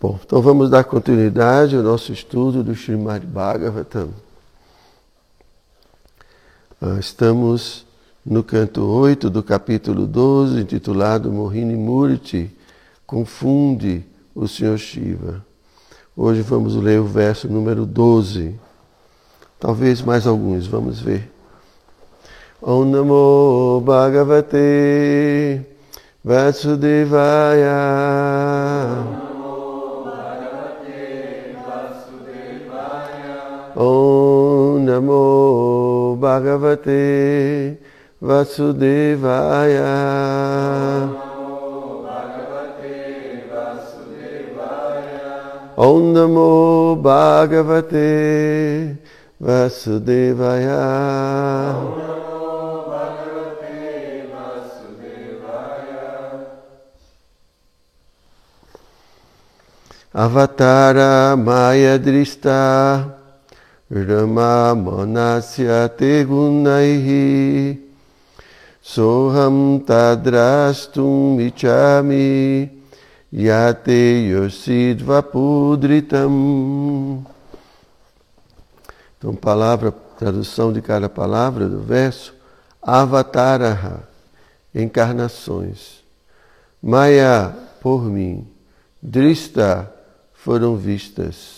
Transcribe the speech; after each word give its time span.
Bom, 0.00 0.16
então 0.24 0.40
vamos 0.40 0.70
dar 0.70 0.84
continuidade 0.84 1.74
ao 1.74 1.82
nosso 1.82 2.12
estudo 2.12 2.62
do 2.62 2.72
Srimad 2.72 3.26
Bhagavatam. 3.26 4.10
Ah, 6.80 6.98
estamos 7.00 7.84
no 8.24 8.44
canto 8.44 8.86
8 8.86 9.28
do 9.28 9.42
capítulo 9.42 10.06
12, 10.06 10.60
intitulado 10.60 11.32
Mohini 11.32 11.74
Murti, 11.74 12.48
confunde 13.04 14.04
o 14.36 14.46
Senhor 14.46 14.78
Shiva. 14.78 15.44
Hoje 16.16 16.42
vamos 16.42 16.76
ler 16.76 17.00
o 17.00 17.04
verso 17.04 17.48
número 17.48 17.84
12. 17.84 18.54
Talvez 19.58 20.00
mais 20.00 20.28
alguns, 20.28 20.68
vamos 20.68 21.00
ver. 21.00 21.28
Om 22.62 22.84
Namo 22.84 23.82
Bhagavate 23.84 25.66
Vasudevaya. 26.22 27.68
Om 33.78 34.82
Namo 34.84 36.18
Bhagavate 36.18 37.78
Vasudevaya. 38.20 39.94
Om 45.76 46.12
Namo 46.12 46.96
Bhagavate 47.00 48.98
Vasudevaya. 49.40 50.82
Avatara 60.12 61.36
Maya 61.36 61.96
Drista 61.96 63.17
Rama 63.90 64.74
Manasya 64.74 65.88
Tegunaihi 65.96 67.80
Soham 68.82 69.80
Tadrastum 69.80 71.40
Ichami 71.40 72.70
Yate 73.32 74.28
Yosidva 74.30 75.22
Pudritam. 75.22 77.24
Então, 79.16 79.34
palavra, 79.34 79.90
tradução 80.18 80.70
de 80.72 80.82
cada 80.82 81.08
palavra 81.08 81.66
do 81.66 81.80
verso. 81.80 82.34
Avataraha, 82.82 84.02
encarnações. 84.74 86.02
Maya, 86.82 87.54
por 87.80 88.04
mim. 88.04 88.46
Drista, 89.02 89.90
foram 90.34 90.76
vistas. 90.76 91.57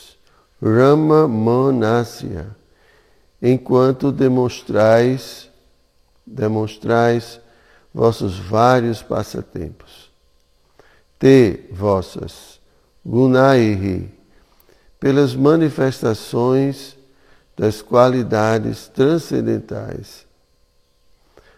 Rama 0.63 1.27
Manasya, 1.27 2.55
enquanto 3.41 4.13
demonstrais, 4.13 5.51
demonstrais 6.27 7.41
vossos 7.93 8.39
vários 8.39 9.03
passatempos 9.03 10.11
te 11.21 11.67
vossas, 11.71 12.59
gunaihi, 13.05 14.09
pelas 14.99 15.35
manifestações 15.35 16.97
das 17.57 17.83
qualidades 17.83 18.89
transcendentais. 18.89 20.25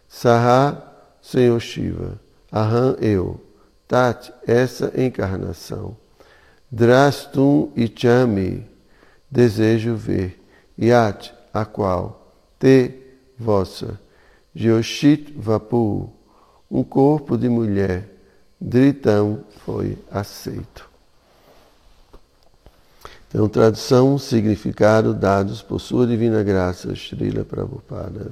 Saha, 0.09 0.83
Senhor 1.23 1.61
Shiva, 1.61 2.21
Aham, 2.53 2.97
eu, 3.01 3.41
Tat, 3.87 4.33
essa 4.47 4.93
encarnação. 5.01 5.97
Drastum 6.71 7.71
Ichami, 7.77 8.67
desejo 9.33 9.97
ver. 9.97 10.39
Yat, 10.79 11.33
a 11.53 11.65
qual. 11.65 12.35
Te, 12.61 12.93
vossa. 13.39 13.99
Yoshit 14.55 15.33
Vapu, 15.35 16.13
um 16.71 16.85
corpo 16.85 17.39
de 17.39 17.49
mulher 17.49 18.09
Dritão 18.61 19.45
foi 19.65 19.99
aceito. 20.11 20.89
Então, 23.29 23.49
tradução, 23.49 24.19
significado 24.19 25.15
dados 25.15 25.63
por 25.63 25.81
sua 25.81 26.07
divina 26.07 26.43
graça, 26.43 26.95
Srila 26.95 27.45
Prabhupada. 27.45 28.31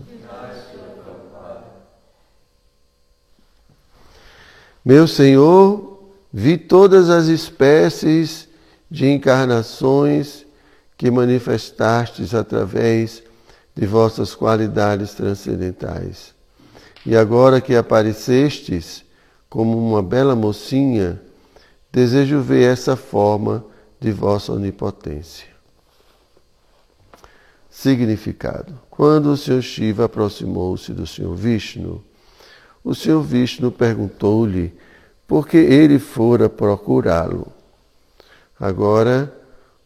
Meu 4.85 5.09
Senhor, 5.09 6.03
vi 6.33 6.59
todas 6.59 7.09
as 7.09 7.27
espécies 7.27 8.47
de 8.91 9.09
encarnações 9.09 10.47
que 11.01 11.11
manifestastes 11.11 12.35
através 12.35 13.23
de 13.75 13.87
vossas 13.87 14.35
qualidades 14.35 15.15
transcendentais. 15.15 16.35
E 17.07 17.17
agora 17.17 17.59
que 17.59 17.75
aparecestes, 17.75 19.03
como 19.49 19.79
uma 19.79 20.03
bela 20.03 20.37
mocinha, 20.37 21.19
desejo 21.91 22.43
ver 22.43 22.71
essa 22.71 22.97
forma 22.97 23.65
de 23.99 24.13
vossa 24.13 24.53
onipotência. 24.53 25.47
Significado: 27.71 28.79
Quando 28.91 29.33
o 29.33 29.39
Senhor 29.39 29.63
Shiva 29.63 30.05
aproximou-se 30.05 30.93
do 30.93 31.07
Senhor 31.07 31.35
Vishnu, 31.35 32.05
o 32.85 32.95
Senhor 32.95 33.23
Vishnu 33.23 33.73
perguntou-lhe 33.73 34.75
por 35.27 35.49
que 35.49 35.57
ele 35.57 35.99
fora 35.99 36.47
procurá-lo. 36.47 37.47
Agora, 38.61 39.40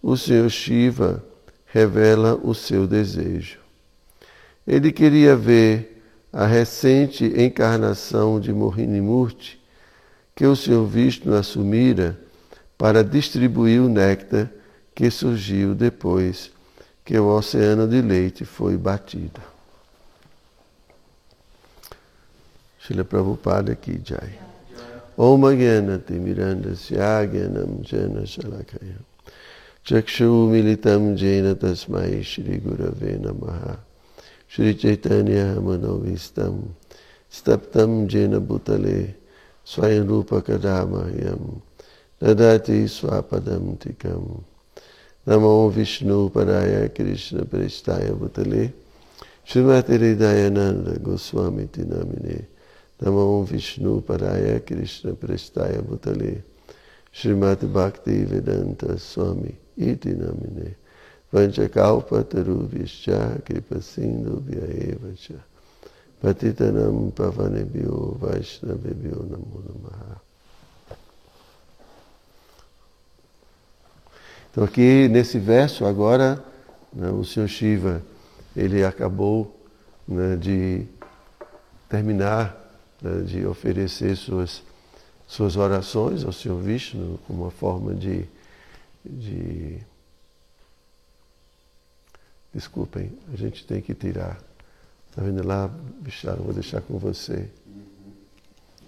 o 0.04 0.18
Senhor 0.18 0.50
Shiva 0.50 1.24
revela 1.64 2.34
o 2.34 2.54
seu 2.54 2.86
desejo. 2.86 3.58
Ele 4.66 4.92
queria 4.92 5.34
ver 5.34 6.02
a 6.30 6.44
recente 6.44 7.24
encarnação 7.24 8.38
de 8.38 8.52
Mohinimurti 8.52 9.58
que 10.36 10.44
o 10.44 10.54
Senhor 10.54 10.84
Vishnu 10.84 11.32
assumira 11.34 12.20
para 12.76 13.02
distribuir 13.02 13.80
o 13.80 13.88
néctar 13.88 14.50
que 14.94 15.10
surgiu 15.10 15.74
depois 15.74 16.50
que 17.02 17.18
o 17.18 17.26
oceano 17.34 17.88
de 17.88 18.02
leite 18.02 18.44
foi 18.44 18.76
batido. 18.76 19.40
Shila 22.78 23.04
Prabhupada 23.04 23.72
aqui, 23.72 23.98
Jai. 24.04 24.38
Om 25.16 25.46
Agena 25.46 25.98
Timiranda 25.98 26.74
Syaganam 26.74 27.80
Jena 27.82 28.26
Shalakaya. 28.26 29.13
ચક્ષુમિલિતમ 29.86 31.12
જૈન 31.14 31.44
તસ્માય 31.54 32.22
શ્રી 32.22 32.56
ગુરવે 32.58 33.10
નમઃ 33.14 33.76
શ્રી 34.48 34.74
ચૈતન્ય 34.74 35.60
મનોવિસ્તમ 35.60 36.56
સ્તપ્તમ 37.32 38.06
જૈન 38.06 38.32
ભૂતલે 38.40 39.12
સ્વયં 39.66 40.08
રૂપ 40.08 40.30
કદા 40.40 40.86
મહ્યમ 40.86 41.60
દદાતિ 42.22 42.88
સ્વાપદમ 42.88 43.76
તિકમ 43.76 44.24
નમો 45.26 45.68
વિષ્ણુ 45.68 46.30
પરાય 46.30 46.88
કૃષ્ણ 46.88 47.44
પ્રેષ્ઠાય 47.44 48.14
ભૂતલે 48.14 48.72
શ્રીમતી 49.44 49.98
હૃદયાનંદ 49.98 50.86
ગોસ્વામી 51.00 51.84
નામિને 51.84 52.38
નમો 53.00 53.44
વિષ્ણુ 53.44 54.00
પરાય 54.00 54.56
કૃષ્ણ 54.60 55.12
પ્રેષ્ઠાય 55.14 55.82
ભૂતલે 55.82 56.32
શ્રીમદ 57.14 57.68
ભક્તિ 57.68 58.16
વેદાંત 58.24 58.80
સ્વામી 59.02 59.63
Iti 59.76 60.14
Namine 60.14 60.76
Vanchakalpatarubhischa 61.32 63.42
kripasindhubhya 63.44 64.92
evacha 64.92 65.40
patitanam 66.22 67.10
pavanebhyo 67.10 68.16
vaishnavebhyo 68.20 69.26
namo 69.28 69.62
namaha. 69.66 70.20
Então 74.50 74.64
aqui 74.64 75.08
nesse 75.08 75.38
verso 75.38 75.84
agora 75.84 76.42
né, 76.92 77.10
o 77.10 77.24
Senhor 77.24 77.48
Shiva 77.48 78.00
ele 78.56 78.84
acabou 78.84 79.60
né, 80.06 80.36
de 80.36 80.86
terminar 81.88 82.56
né, 83.02 83.22
de 83.22 83.44
oferecer 83.44 84.16
suas 84.16 84.62
suas 85.26 85.56
orações 85.56 86.24
ao 86.24 86.32
Senhor 86.32 86.60
Vishnu 86.60 87.18
como 87.26 87.42
uma 87.42 87.50
forma 87.50 87.94
de, 87.94 88.24
de 89.04 89.80
Desculpem, 92.54 93.10
a 93.32 93.36
gente 93.36 93.66
tem 93.66 93.82
que 93.82 93.92
tirar. 93.94 94.40
Está 95.10 95.22
vendo 95.22 95.44
lá, 95.44 95.68
bichado, 96.00 96.44
vou 96.44 96.54
deixar 96.54 96.80
com 96.82 96.98
você. 96.98 97.50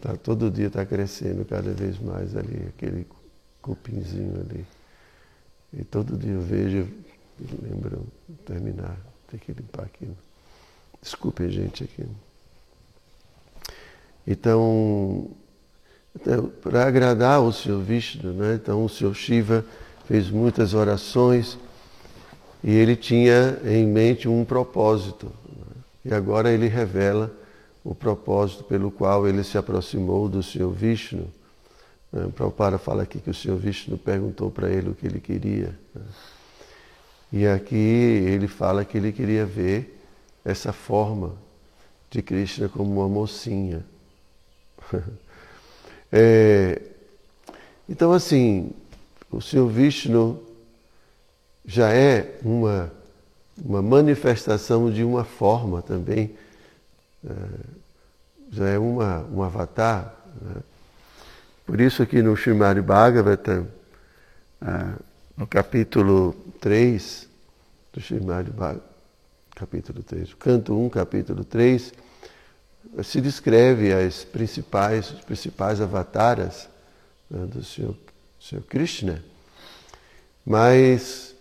Tá, 0.00 0.16
todo 0.16 0.50
dia 0.50 0.68
está 0.68 0.86
crescendo 0.86 1.44
cada 1.44 1.72
vez 1.72 1.98
mais 1.98 2.36
ali, 2.36 2.68
aquele 2.68 3.04
cupinzinho 3.60 4.40
ali. 4.40 4.64
E 5.72 5.82
todo 5.82 6.16
dia 6.16 6.32
eu 6.32 6.40
vejo 6.40 6.88
lembro 7.60 8.06
terminar. 8.44 8.96
Tem 9.28 9.40
que 9.40 9.52
limpar 9.52 9.86
aqui. 9.86 10.08
Desculpem, 11.02 11.50
gente, 11.50 11.82
aqui. 11.82 12.06
Então, 14.24 15.28
Então, 16.14 16.48
para 16.62 16.86
agradar 16.86 17.42
o 17.42 17.52
Senhor 17.52 17.82
Vishnu, 17.82 18.32
né? 18.32 18.54
então 18.54 18.84
o 18.84 18.88
Senhor 18.88 19.14
Shiva 19.14 19.64
fez 20.06 20.30
muitas 20.30 20.74
orações 20.74 21.58
e 22.62 22.72
ele 22.72 22.96
tinha 22.96 23.60
em 23.64 23.86
mente 23.86 24.28
um 24.28 24.44
propósito. 24.44 25.26
Né? 25.26 25.82
E 26.06 26.14
agora 26.14 26.50
ele 26.50 26.68
revela 26.68 27.32
o 27.84 27.94
propósito 27.94 28.64
pelo 28.64 28.90
qual 28.90 29.28
ele 29.28 29.44
se 29.44 29.58
aproximou 29.58 30.28
do 30.28 30.42
Senhor 30.42 30.70
Vishnu. 30.72 31.28
Né? 32.12 32.28
Prabhupada 32.34 32.78
fala 32.78 33.02
aqui 33.02 33.20
que 33.20 33.30
o 33.30 33.34
Senhor 33.34 33.56
Vishnu 33.56 33.98
perguntou 33.98 34.50
para 34.50 34.68
ele 34.70 34.90
o 34.90 34.94
que 34.94 35.06
ele 35.06 35.20
queria. 35.20 35.74
Né? 35.94 36.02
E 37.32 37.46
aqui 37.46 37.74
ele 37.74 38.46
fala 38.46 38.84
que 38.84 38.96
ele 38.96 39.12
queria 39.12 39.44
ver 39.44 40.00
essa 40.44 40.72
forma 40.72 41.32
de 42.10 42.22
Krishna 42.22 42.68
como 42.68 43.00
uma 43.00 43.08
mocinha. 43.08 43.84
é, 46.12 46.80
então, 47.88 48.12
assim, 48.12 48.70
o 49.36 49.40
Senhor 49.42 49.68
Vishnu 49.68 50.42
já 51.64 51.92
é 51.92 52.38
uma, 52.42 52.90
uma 53.62 53.82
manifestação 53.82 54.90
de 54.90 55.04
uma 55.04 55.24
forma 55.24 55.82
também, 55.82 56.34
é, 57.22 57.32
já 58.50 58.68
é 58.68 58.78
uma, 58.78 59.26
um 59.30 59.42
avatar. 59.42 60.14
Né? 60.40 60.62
Por 61.66 61.80
isso 61.80 62.02
aqui 62.02 62.22
no 62.22 62.32
Srimad 62.34 62.80
Bhagavatam, 62.80 63.68
é, 64.62 65.02
no 65.36 65.46
capítulo 65.46 66.34
3 66.58 67.28
do 67.92 68.00
Srimad 68.00 68.48
Bhagavatam, 68.50 68.88
capítulo 69.54 70.02
3, 70.02 70.32
canto 70.34 70.78
1, 70.78 70.88
capítulo 70.88 71.44
3, 71.44 71.92
se 73.02 73.20
descreve 73.20 73.92
as 73.92 74.24
principais, 74.24 75.10
os 75.10 75.20
principais 75.20 75.80
avataras 75.82 76.68
né, 77.28 77.44
do 77.46 77.62
Senhor, 77.62 77.94
Senhor 78.48 78.62
Krishna, 78.62 79.24
mas 80.44 81.34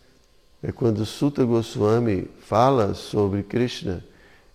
é 0.63 0.71
quando 0.71 1.05
Sutta 1.05 1.45
Goswami 1.45 2.27
fala 2.41 2.95
sobre 2.95 3.43
Krishna, 3.43 4.03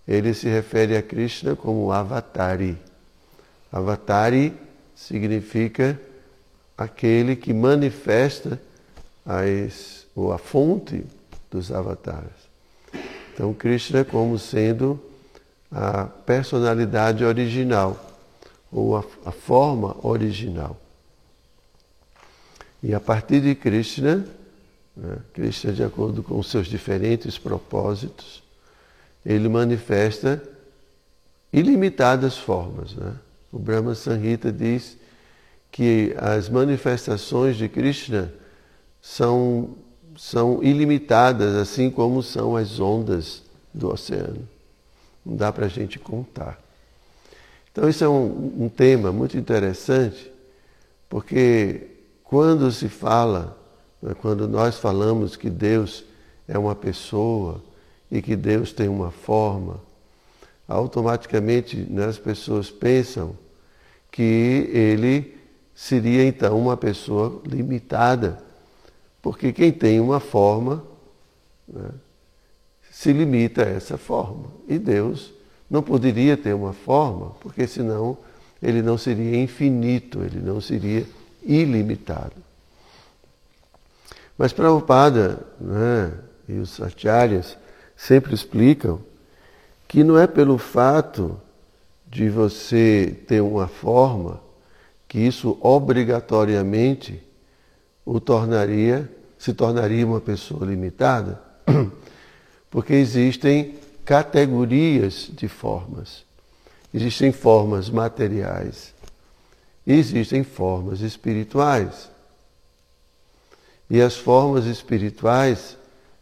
ele 0.06 0.34
se 0.34 0.48
refere 0.48 0.96
a 0.96 1.02
Krishna 1.02 1.54
como 1.54 1.92
Avatari. 1.92 2.76
Avatari 3.70 4.52
significa 4.96 5.96
aquele 6.76 7.36
que 7.36 7.54
manifesta 7.54 8.60
as, 9.24 10.04
ou 10.16 10.32
a 10.32 10.38
fonte 10.38 11.04
dos 11.52 11.70
avatares. 11.70 12.50
Então, 13.32 13.54
Krishna 13.54 14.04
como 14.04 14.36
sendo 14.40 15.00
a 15.70 16.04
personalidade 16.04 17.24
original, 17.24 17.96
ou 18.72 18.96
a, 18.96 19.04
a 19.24 19.30
forma 19.30 19.96
original. 20.02 20.76
E 22.82 22.94
a 22.94 23.00
partir 23.00 23.40
de 23.40 23.54
Krishna, 23.54 24.24
né? 24.96 25.18
Krishna, 25.32 25.72
de 25.72 25.82
acordo 25.82 26.22
com 26.22 26.38
os 26.38 26.50
seus 26.50 26.66
diferentes 26.66 27.38
propósitos, 27.38 28.42
ele 29.24 29.48
manifesta 29.48 30.42
ilimitadas 31.52 32.36
formas. 32.36 32.94
Né? 32.94 33.14
O 33.52 33.58
Brahma 33.58 33.94
Sanhita 33.94 34.52
diz 34.52 34.96
que 35.72 36.14
as 36.18 36.48
manifestações 36.48 37.56
de 37.56 37.68
Krishna 37.68 38.32
são, 39.00 39.76
são 40.16 40.62
ilimitadas, 40.62 41.54
assim 41.54 41.90
como 41.90 42.22
são 42.22 42.56
as 42.56 42.78
ondas 42.78 43.42
do 43.72 43.90
oceano. 43.92 44.48
Não 45.24 45.36
dá 45.36 45.52
para 45.52 45.66
a 45.66 45.68
gente 45.68 45.98
contar. 45.98 46.60
Então, 47.72 47.88
isso 47.88 48.02
é 48.02 48.08
um, 48.08 48.64
um 48.64 48.68
tema 48.68 49.12
muito 49.12 49.38
interessante, 49.38 50.30
porque 51.08 51.89
quando 52.30 52.70
se 52.70 52.88
fala 52.88 53.60
né? 54.02 54.14
Quando 54.20 54.48
nós 54.48 54.78
falamos 54.78 55.36
que 55.36 55.50
Deus 55.50 56.04
é 56.48 56.58
uma 56.58 56.74
pessoa 56.74 57.62
e 58.10 58.22
que 58.22 58.34
Deus 58.34 58.72
tem 58.72 58.88
uma 58.88 59.10
forma, 59.10 59.80
automaticamente 60.66 61.76
né, 61.76 62.06
as 62.06 62.18
pessoas 62.18 62.70
pensam 62.70 63.36
que 64.10 64.68
ele 64.72 65.36
seria 65.74 66.24
então 66.24 66.58
uma 66.58 66.76
pessoa 66.76 67.40
limitada, 67.44 68.42
porque 69.22 69.52
quem 69.52 69.70
tem 69.70 70.00
uma 70.00 70.18
forma 70.18 70.82
né, 71.68 71.90
se 72.90 73.12
limita 73.12 73.64
a 73.64 73.68
essa 73.68 73.96
forma. 73.96 74.46
E 74.68 74.78
Deus 74.78 75.32
não 75.70 75.82
poderia 75.82 76.36
ter 76.36 76.54
uma 76.54 76.72
forma, 76.72 77.30
porque 77.40 77.66
senão 77.66 78.18
ele 78.60 78.82
não 78.82 78.98
seria 78.98 79.40
infinito, 79.40 80.22
ele 80.22 80.40
não 80.40 80.60
seria 80.60 81.06
ilimitado. 81.42 82.32
Mas 84.36 84.52
Prabhupada 84.52 85.38
né, 85.60 86.12
e 86.48 86.54
os 86.54 86.80
acharyas 86.80 87.56
sempre 87.96 88.34
explicam 88.34 89.00
que 89.86 90.02
não 90.02 90.18
é 90.18 90.26
pelo 90.26 90.56
fato 90.56 91.38
de 92.06 92.28
você 92.28 93.16
ter 93.26 93.40
uma 93.40 93.68
forma 93.68 94.40
que 95.06 95.18
isso 95.18 95.58
obrigatoriamente 95.60 97.22
o 98.04 98.18
tornaria, 98.18 99.10
se 99.38 99.52
tornaria 99.52 100.06
uma 100.06 100.20
pessoa 100.20 100.64
limitada, 100.64 101.40
porque 102.70 102.94
existem 102.94 103.74
categorias 104.04 105.28
de 105.32 105.48
formas. 105.48 106.24
Existem 106.92 107.30
formas 107.30 107.90
materiais, 107.90 108.92
existem 109.92 110.44
formas 110.44 111.00
espirituais. 111.00 112.08
E 113.88 114.00
as 114.00 114.16
formas 114.16 114.66
espirituais, 114.66 115.76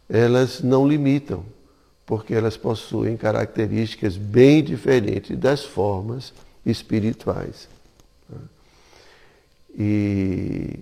elas 0.09 0.61
não 0.61 0.87
limitam, 0.87 1.45
porque 2.05 2.33
elas 2.33 2.57
possuem 2.57 3.15
características 3.15 4.17
bem 4.17 4.63
diferentes 4.63 5.37
das 5.37 5.63
formas 5.63 6.33
espirituais. 6.65 7.67
E, 9.77 10.79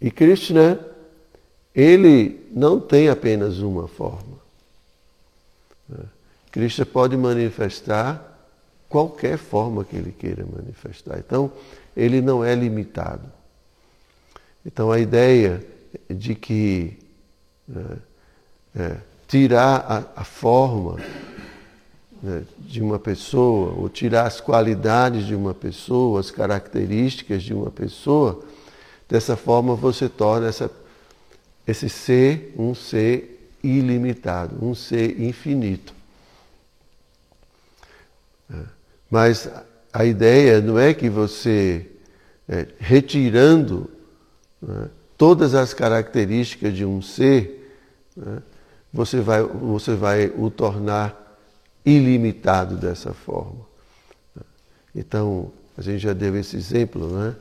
e 0.00 0.10
Krishna, 0.10 0.80
ele 1.74 2.48
não 2.50 2.80
tem 2.80 3.08
apenas 3.08 3.58
uma 3.58 3.86
forma. 3.86 4.38
Krishna 6.50 6.86
pode 6.86 7.16
manifestar 7.16 8.37
qualquer 8.88 9.38
forma 9.38 9.84
que 9.84 9.96
ele 9.96 10.12
queira 10.12 10.44
manifestar. 10.44 11.18
Então, 11.18 11.52
ele 11.96 12.20
não 12.20 12.44
é 12.44 12.54
limitado. 12.54 13.38
Então 14.64 14.92
a 14.92 14.98
ideia 14.98 15.64
de 16.08 16.34
que 16.34 16.98
é, 17.74 17.96
é, 18.76 18.96
tirar 19.26 20.06
a, 20.16 20.20
a 20.20 20.24
forma 20.24 20.96
né, 22.22 22.44
de 22.58 22.82
uma 22.82 22.98
pessoa, 22.98 23.72
ou 23.72 23.88
tirar 23.88 24.26
as 24.26 24.40
qualidades 24.40 25.26
de 25.26 25.34
uma 25.34 25.54
pessoa, 25.54 26.20
as 26.20 26.30
características 26.30 27.42
de 27.42 27.54
uma 27.54 27.70
pessoa, 27.70 28.44
dessa 29.08 29.36
forma 29.36 29.74
você 29.74 30.08
torna 30.08 30.48
essa, 30.48 30.70
esse 31.66 31.88
ser 31.88 32.54
um 32.56 32.74
ser 32.74 33.56
ilimitado, 33.62 34.64
um 34.64 34.74
ser 34.74 35.20
infinito. 35.20 35.94
É, 38.52 38.77
mas 39.10 39.50
a 39.92 40.04
ideia 40.04 40.60
não 40.60 40.78
é 40.78 40.92
que 40.92 41.08
você, 41.08 41.86
é, 42.48 42.66
retirando 42.78 43.90
né, 44.60 44.88
todas 45.16 45.54
as 45.54 45.72
características 45.72 46.74
de 46.74 46.84
um 46.84 47.00
ser, 47.00 47.74
né, 48.16 48.42
você, 48.92 49.20
vai, 49.20 49.42
você 49.42 49.94
vai 49.94 50.26
o 50.36 50.50
tornar 50.50 51.38
ilimitado 51.84 52.76
dessa 52.76 53.12
forma. 53.12 53.66
Então, 54.94 55.50
a 55.76 55.82
gente 55.82 56.00
já 56.00 56.12
deu 56.12 56.36
esse 56.36 56.56
exemplo, 56.56 57.06
né? 57.08 57.34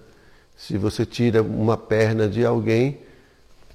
Se 0.55 0.77
você 0.77 1.05
tira 1.05 1.41
uma 1.41 1.77
perna 1.77 2.27
de 2.27 2.45
alguém, 2.45 2.99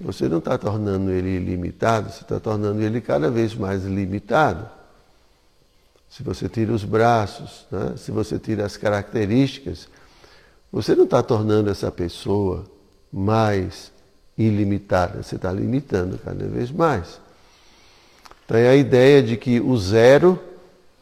você 0.01 0.29
não 0.29 0.39
está 0.39 0.59
tornando 0.59 1.11
ele 1.11 1.37
ilimitado, 1.37 2.11
você 2.11 2.23
está 2.23 2.41
tornando 2.41 2.81
ele 2.81 3.01
cada 3.01 3.31
vez 3.31 3.55
mais 3.55 3.85
limitado. 3.85 4.69
Se 6.15 6.23
você 6.23 6.47
tira 6.47 6.71
os 6.75 6.85
braços, 6.85 7.65
né? 7.71 7.95
se 7.97 8.11
você 8.11 8.39
tira 8.39 8.67
as 8.67 8.77
características, 8.77 9.89
você 10.71 10.95
não 10.95 11.05
está 11.05 11.23
tornando 11.23 11.71
essa 11.71 11.91
pessoa 11.91 12.67
mais 13.11 13.91
ilimitada, 14.37 15.23
você 15.23 15.37
está 15.37 15.51
limitando 15.51 16.19
cada 16.19 16.47
vez 16.47 16.71
mais. 16.71 17.19
Então 18.45 18.59
é 18.59 18.69
a 18.69 18.77
ideia 18.77 19.23
de 19.23 19.39
que 19.39 19.59
o 19.59 19.75
zero 19.79 20.39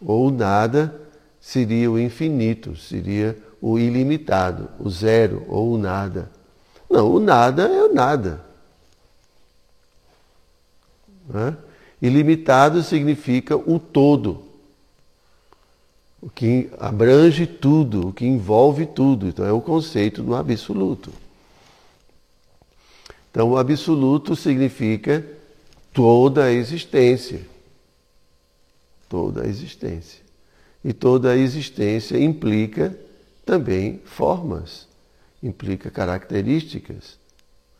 ou 0.00 0.28
o 0.28 0.30
nada 0.30 0.94
seria 1.40 1.90
o 1.90 1.98
infinito, 1.98 2.76
seria 2.76 3.36
o 3.60 3.80
ilimitado, 3.80 4.68
o 4.78 4.88
zero 4.88 5.44
ou 5.48 5.72
o 5.72 5.78
nada. 5.78 6.30
Não, 6.88 7.10
o 7.10 7.18
nada 7.18 7.64
é 7.64 7.82
o 7.82 7.92
nada. 7.92 8.40
Né? 11.28 11.56
Ilimitado 12.00 12.80
significa 12.84 13.56
o 13.56 13.80
todo. 13.80 14.49
O 16.20 16.28
que 16.28 16.70
abrange 16.78 17.46
tudo, 17.46 18.08
o 18.08 18.12
que 18.12 18.26
envolve 18.26 18.86
tudo. 18.86 19.28
Então 19.28 19.44
é 19.44 19.52
o 19.52 19.60
conceito 19.60 20.22
do 20.22 20.34
absoluto. 20.34 21.12
Então 23.30 23.50
o 23.50 23.56
absoluto 23.56 24.36
significa 24.36 25.26
toda 25.92 26.44
a 26.44 26.52
existência. 26.52 27.46
Toda 29.08 29.42
a 29.42 29.46
existência. 29.46 30.20
E 30.84 30.92
toda 30.92 31.30
a 31.30 31.36
existência 31.36 32.18
implica 32.18 32.96
também 33.44 34.00
formas, 34.04 34.86
implica 35.42 35.90
características. 35.90 37.18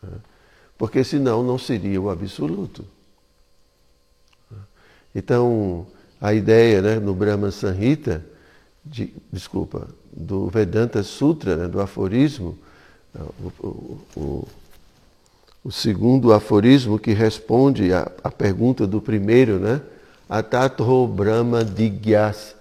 Né? 0.03 0.19
Porque 0.77 1.05
senão 1.05 1.43
não 1.43 1.59
seria 1.59 2.01
o 2.01 2.11
absoluto. 2.11 2.85
Então, 5.15 5.87
a 6.21 6.35
ideia 6.35 6.83
né, 6.83 6.97
no 6.97 7.15
Brahma 7.15 7.51
Sanhita, 7.51 8.25
de, 8.85 9.13
desculpa, 9.33 9.89
do 10.13 10.49
Vedanta 10.49 11.03
Sutra, 11.03 11.57
né, 11.57 11.69
do 11.69 11.81
aforismo, 11.81 12.59
o, 13.15 13.67
o, 13.67 14.01
o, 14.17 14.49
o, 15.65 15.73
segundo 15.73 16.33
aforismo 16.33 16.99
que 16.99 17.13
responde 17.13 17.93
à, 17.93 18.31
pergunta 18.31 18.87
do 18.87 19.01
primeiro, 19.01 19.59
né? 19.59 19.81
Atatho 20.29 21.09
Brahma 21.09 21.65
Digyas. 21.65 22.55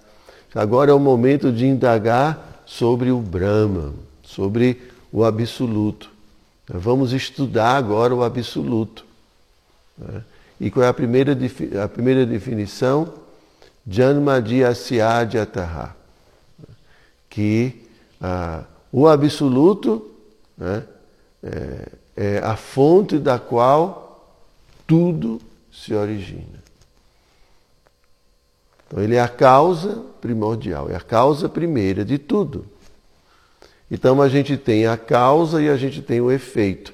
Agora 0.52 0.90
é 0.90 0.94
o 0.94 0.98
momento 0.98 1.52
de 1.52 1.66
indagar 1.66 2.62
sobre 2.66 3.12
o 3.12 3.18
Brahma, 3.18 3.92
sobre 4.24 4.90
o 5.12 5.24
absoluto. 5.24 6.10
Vamos 6.68 7.12
estudar 7.12 7.76
agora 7.76 8.12
o 8.14 8.24
absoluto. 8.24 9.04
Né? 9.96 10.24
E 10.60 10.70
qual 10.70 10.84
é 10.84 10.88
a 10.88 10.94
primeira, 10.94 11.36
a 11.82 11.88
primeira 11.88 12.26
definição? 12.26 13.19
Janmadi 13.90 14.62
Asyadhyataha. 14.62 15.96
Que 17.28 17.86
ah, 18.20 18.64
o 18.92 19.08
absoluto 19.08 20.08
né, 20.56 20.84
é, 21.42 21.88
é 22.16 22.38
a 22.38 22.54
fonte 22.54 23.18
da 23.18 23.38
qual 23.38 24.36
tudo 24.86 25.40
se 25.72 25.92
origina. 25.92 26.60
Então 28.86 29.02
ele 29.02 29.16
é 29.16 29.20
a 29.20 29.28
causa 29.28 30.04
primordial, 30.20 30.90
é 30.90 30.96
a 30.96 31.00
causa 31.00 31.48
primeira 31.48 32.04
de 32.04 32.18
tudo. 32.18 32.66
Então 33.90 34.22
a 34.22 34.28
gente 34.28 34.56
tem 34.56 34.86
a 34.86 34.96
causa 34.96 35.60
e 35.60 35.68
a 35.68 35.76
gente 35.76 36.00
tem 36.00 36.20
o 36.20 36.30
efeito. 36.30 36.92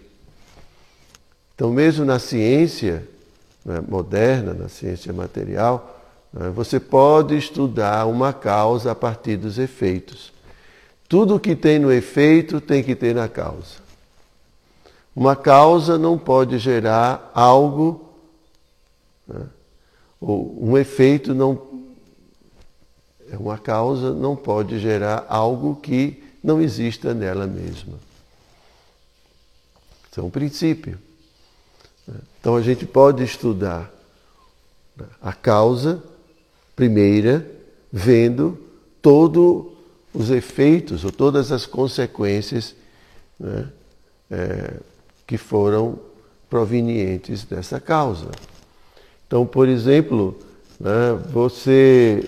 Então 1.55 1.71
mesmo 1.71 2.05
na 2.05 2.19
ciência, 2.19 3.07
né, 3.65 3.83
moderna, 3.87 4.55
na 4.55 4.69
ciência 4.69 5.13
material, 5.13 5.96
você 6.53 6.79
pode 6.79 7.35
estudar 7.35 8.07
uma 8.07 8.31
causa 8.31 8.93
a 8.93 8.95
partir 8.95 9.39
dos 9.39 9.59
efeitos. 9.59 10.31
Tudo 11.09 11.41
que 11.41 11.57
tem 11.57 11.79
no 11.79 11.91
efeito 11.91 12.61
tem 12.61 12.83
que 12.83 12.95
ter 12.95 13.15
na 13.15 13.27
causa. 13.27 13.87
Uma 15.15 15.35
causa 15.35 15.97
não 15.97 16.19
pode 16.19 16.59
gerar 16.59 17.31
algo, 17.35 18.13
né, 19.27 19.47
ou 20.21 20.63
um 20.63 20.77
efeito 20.77 21.35
não. 21.35 21.67
Uma 23.33 23.57
causa 23.57 24.13
não 24.13 24.37
pode 24.37 24.79
gerar 24.79 25.25
algo 25.29 25.77
que 25.77 26.23
não 26.45 26.61
exista 26.61 27.15
nela 27.15 27.47
mesma. 27.47 27.95
Isso 30.11 30.21
é 30.21 30.23
um 30.23 30.31
princípio. 30.31 30.99
Então 32.39 32.57
a 32.57 32.63
gente 32.63 32.85
pode 32.85 33.25
estudar 33.25 33.91
a 35.21 35.33
causa 35.33 36.03
primeira, 36.77 37.45
vendo 37.91 38.57
todos 39.03 39.73
os 40.15 40.31
efeitos 40.31 41.05
ou 41.05 41.11
todas 41.11 41.51
as 41.51 41.67
consequências 41.67 42.77
né, 43.41 43.69
é, 44.31 44.75
que 45.27 45.37
foram 45.37 45.99
provenientes 46.49 47.43
dessa 47.43 47.81
causa. 47.81 48.31
Então, 49.27 49.45
por 49.45 49.67
exemplo, 49.67 50.39
né, 50.79 51.19
você 51.33 52.23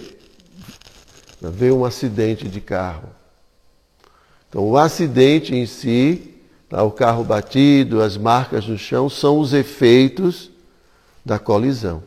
vê 1.41 1.71
um 1.71 1.85
acidente 1.85 2.49
de 2.49 2.61
carro. 2.61 3.09
Então, 4.49 4.67
o 4.67 4.77
acidente 4.77 5.55
em 5.55 5.67
si 5.67 6.35
Tá? 6.69 6.83
O 6.83 6.91
carro 6.91 7.25
batido, 7.25 8.03
as 8.03 8.17
marcas 8.17 8.67
no 8.67 8.77
chão 8.77 9.09
são 9.09 9.39
os 9.39 9.53
efeitos 9.53 10.51
da 11.25 11.39
colisão. 11.39 12.03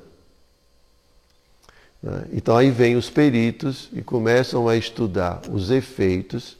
Né? 2.01 2.25
Então 2.34 2.55
aí 2.58 2.72
vem 2.72 2.96
os 2.96 3.10
peritos 3.10 3.89
e 3.93 4.01
começam 4.01 4.67
a 4.67 4.75
estudar 4.75 5.41
os 5.51 5.70
efeitos, 5.70 6.58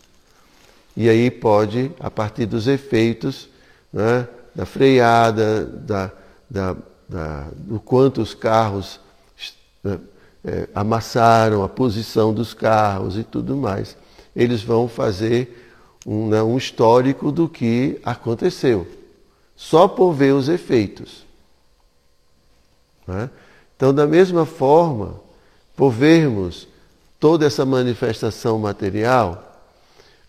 e 0.96 1.10
aí 1.10 1.32
pode, 1.32 1.92
a 2.00 2.12
partir 2.12 2.46
dos 2.46 2.68
efeitos, 2.68 3.48
né, 3.92 4.28
da 4.54 4.66
freada, 4.66 5.66
da, 5.66 6.12
da, 6.50 6.76
da, 7.08 7.48
do 7.56 7.80
quanto 7.80 8.22
os 8.22 8.34
carros 8.34 9.00
né, 9.84 9.98
é, 10.44 10.68
amassaram, 10.76 11.64
a 11.64 11.70
posição 11.70 12.34
dos 12.34 12.54
carros 12.54 13.18
e 13.18 13.24
tudo 13.24 13.56
mais, 13.56 13.96
eles 14.36 14.62
vão 14.62 14.88
fazer 14.88 15.70
um, 16.06 16.28
né, 16.28 16.44
um 16.44 16.58
histórico 16.58 17.32
do 17.32 17.48
que 17.48 18.00
aconteceu, 18.04 18.88
só 19.56 19.88
por 19.88 20.12
ver 20.12 20.34
os 20.34 20.50
efeitos. 20.50 21.24
Né? 23.08 23.30
Então, 23.78 23.94
da 23.94 24.06
mesma 24.06 24.46
forma, 24.46 25.21
por 25.82 25.90
vermos 25.90 26.68
toda 27.20 27.44
essa 27.44 27.66
manifestação 27.66 28.60
material, 28.60 29.66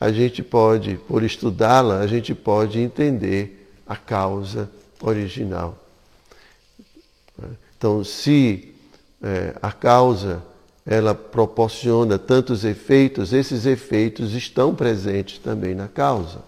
a 0.00 0.10
gente 0.10 0.42
pode, 0.42 0.96
por 1.06 1.22
estudá-la, 1.22 1.98
a 1.98 2.06
gente 2.06 2.34
pode 2.34 2.80
entender 2.80 3.70
a 3.86 3.94
causa 3.94 4.70
original. 5.02 5.76
Então, 7.76 8.02
se 8.02 8.74
é, 9.22 9.54
a 9.60 9.70
causa 9.70 10.42
ela 10.86 11.14
proporciona 11.14 12.18
tantos 12.18 12.64
efeitos, 12.64 13.34
esses 13.34 13.66
efeitos 13.66 14.32
estão 14.32 14.74
presentes 14.74 15.38
também 15.38 15.74
na 15.74 15.86
causa. 15.86 16.38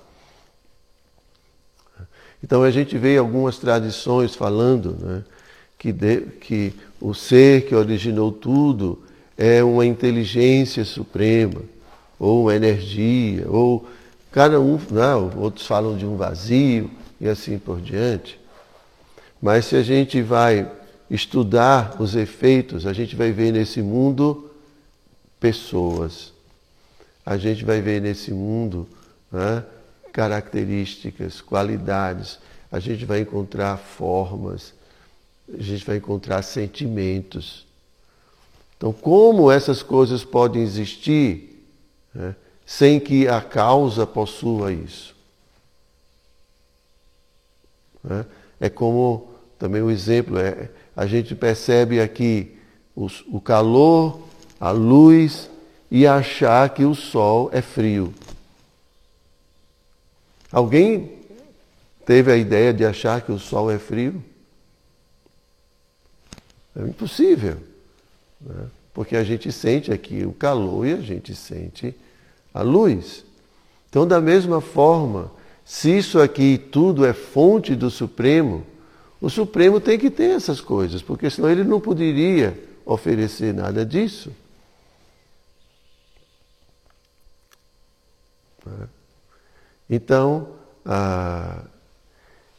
Então 2.42 2.62
a 2.62 2.70
gente 2.70 2.96
vê 2.96 3.18
algumas 3.18 3.58
tradições 3.58 4.34
falando 4.34 4.96
né, 4.98 5.24
que, 5.78 5.92
de, 5.92 6.22
que 6.40 6.72
o 7.04 7.12
ser 7.12 7.66
que 7.66 7.74
originou 7.74 8.32
tudo 8.32 8.98
é 9.36 9.62
uma 9.62 9.84
inteligência 9.84 10.86
suprema, 10.86 11.60
ou 12.18 12.44
uma 12.44 12.56
energia, 12.56 13.44
ou 13.46 13.86
cada 14.32 14.58
um, 14.58 14.80
não, 14.90 15.30
outros 15.36 15.66
falam 15.66 15.98
de 15.98 16.06
um 16.06 16.16
vazio 16.16 16.90
e 17.20 17.28
assim 17.28 17.58
por 17.58 17.78
diante. 17.78 18.40
Mas 19.38 19.66
se 19.66 19.76
a 19.76 19.82
gente 19.82 20.22
vai 20.22 20.66
estudar 21.10 21.94
os 22.00 22.16
efeitos, 22.16 22.86
a 22.86 22.94
gente 22.94 23.14
vai 23.14 23.30
ver 23.32 23.52
nesse 23.52 23.82
mundo 23.82 24.50
pessoas. 25.38 26.32
A 27.26 27.36
gente 27.36 27.66
vai 27.66 27.82
ver 27.82 28.00
nesse 28.00 28.30
mundo 28.30 28.88
né, 29.30 29.62
características, 30.10 31.42
qualidades. 31.42 32.38
A 32.72 32.80
gente 32.80 33.04
vai 33.04 33.20
encontrar 33.20 33.76
formas, 33.76 34.72
a 35.52 35.62
gente 35.62 35.84
vai 35.84 35.96
encontrar 35.96 36.42
sentimentos. 36.42 37.66
Então, 38.76 38.92
como 38.92 39.50
essas 39.50 39.82
coisas 39.82 40.24
podem 40.24 40.62
existir 40.62 41.64
né, 42.14 42.34
sem 42.66 42.98
que 42.98 43.28
a 43.28 43.40
causa 43.40 44.06
possua 44.06 44.72
isso? 44.72 45.14
Né? 48.02 48.24
É 48.60 48.68
como 48.68 49.28
também 49.58 49.82
o 49.82 49.90
exemplo 49.90 50.38
é 50.38 50.70
a 50.96 51.06
gente 51.06 51.34
percebe 51.34 52.00
aqui 52.00 52.56
os, 52.94 53.24
o 53.26 53.40
calor, 53.40 54.20
a 54.60 54.70
luz 54.70 55.50
e 55.90 56.06
achar 56.06 56.68
que 56.70 56.84
o 56.84 56.94
sol 56.94 57.50
é 57.52 57.60
frio. 57.60 58.14
Alguém 60.52 61.18
teve 62.06 62.30
a 62.30 62.36
ideia 62.36 62.72
de 62.72 62.84
achar 62.84 63.20
que 63.20 63.32
o 63.32 63.38
sol 63.38 63.70
é 63.70 63.78
frio? 63.78 64.22
É 66.76 66.82
impossível. 66.82 67.56
Né? 68.40 68.66
Porque 68.92 69.16
a 69.16 69.24
gente 69.24 69.50
sente 69.50 69.92
aqui 69.92 70.24
o 70.24 70.32
calor 70.32 70.86
e 70.86 70.92
a 70.92 71.00
gente 71.00 71.34
sente 71.34 71.94
a 72.52 72.62
luz. 72.62 73.24
Então, 73.90 74.06
da 74.06 74.20
mesma 74.20 74.60
forma, 74.60 75.30
se 75.64 75.96
isso 75.96 76.20
aqui 76.20 76.58
tudo 76.58 77.04
é 77.04 77.12
fonte 77.12 77.74
do 77.74 77.90
Supremo, 77.90 78.64
o 79.20 79.30
Supremo 79.30 79.80
tem 79.80 79.98
que 79.98 80.10
ter 80.10 80.30
essas 80.30 80.60
coisas, 80.60 81.02
porque 81.02 81.30
senão 81.30 81.50
ele 81.50 81.64
não 81.64 81.80
poderia 81.80 82.56
oferecer 82.84 83.54
nada 83.54 83.84
disso. 83.84 84.30
Então, 89.88 90.48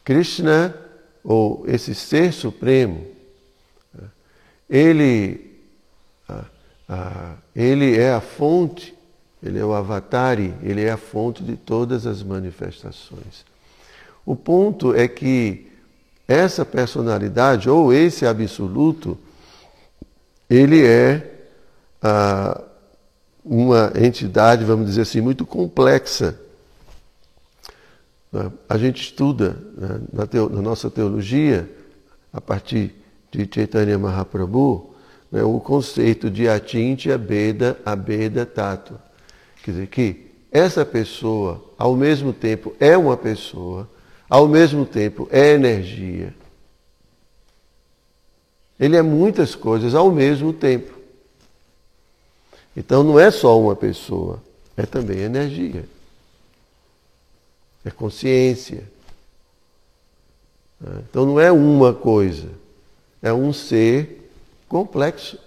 Krishna, 0.04 0.76
ou 1.24 1.64
esse 1.68 1.96
ser 1.96 2.34
supremo, 2.34 3.15
ele 4.70 5.46
ah, 6.88 7.36
ele 7.56 7.98
é 7.98 8.14
a 8.14 8.22
fonte, 8.22 8.94
ele 9.42 9.60
é 9.60 9.66
o 9.66 9.74
avatar, 9.74 10.40
ele 10.40 10.84
é 10.84 10.92
a 10.92 10.98
fonte 10.98 11.44
de 11.44 11.56
todas 11.56 12.06
as 12.06 12.22
manifestações. 12.22 13.44
O 14.26 14.36
ponto 14.36 14.94
é 14.94 15.08
que 15.08 15.72
essa 16.28 16.66
personalidade, 16.66 17.70
ou 17.70 17.94
esse 17.94 18.26
absoluto, 18.26 19.18
ele 20.50 20.86
é 20.86 21.48
ah, 22.02 22.62
uma 23.44 23.92
entidade, 23.96 24.64
vamos 24.64 24.88
dizer 24.88 25.02
assim, 25.02 25.22
muito 25.22 25.46
complexa. 25.46 26.40
A 28.68 28.78
gente 28.78 29.02
estuda 29.02 29.58
né, 29.78 30.02
na, 30.12 30.28
teo, 30.28 30.50
na, 30.50 30.62
nossa 30.62 30.90
teologia, 30.90 31.70
a 32.34 32.42
partir 32.42 32.94
de 33.36 33.50
Chaitanya 33.54 33.98
Mahaprabhu, 33.98 34.94
né, 35.32 35.44
o 35.44 35.60
conceito 35.60 36.30
de 36.30 36.48
Atinti 36.48 37.12
Abeda, 37.12 37.80
Abeda 37.86 38.46
Tato. 38.46 39.00
Quer 39.64 39.72
dizer 39.72 39.88
que 39.88 40.32
essa 40.52 40.86
pessoa, 40.86 41.64
ao 41.78 41.96
mesmo 41.96 42.32
tempo, 42.32 42.74
é 42.80 42.98
uma 42.98 43.18
pessoa, 43.18 43.90
ao 44.30 44.48
mesmo 44.48 44.86
tempo 44.86 45.28
é 45.32 45.52
energia. 45.52 46.34
Ele 48.80 48.96
é 48.96 49.02
muitas 49.02 49.56
coisas 49.56 49.94
ao 49.96 50.12
mesmo 50.12 50.54
tempo. 50.54 50.94
Então 52.76 53.04
não 53.04 53.20
é 53.20 53.32
só 53.32 53.60
uma 53.60 53.76
pessoa, 53.76 54.42
é 54.76 54.86
também 54.86 55.20
energia. 55.20 55.86
É 57.84 57.92
consciência. 57.92 58.84
Então 61.10 61.26
não 61.26 61.40
é 61.40 61.52
uma 61.52 61.94
coisa, 61.94 62.50
é 63.26 63.34
um 63.34 63.52
ser 63.52 64.30
complexo. 64.70 65.40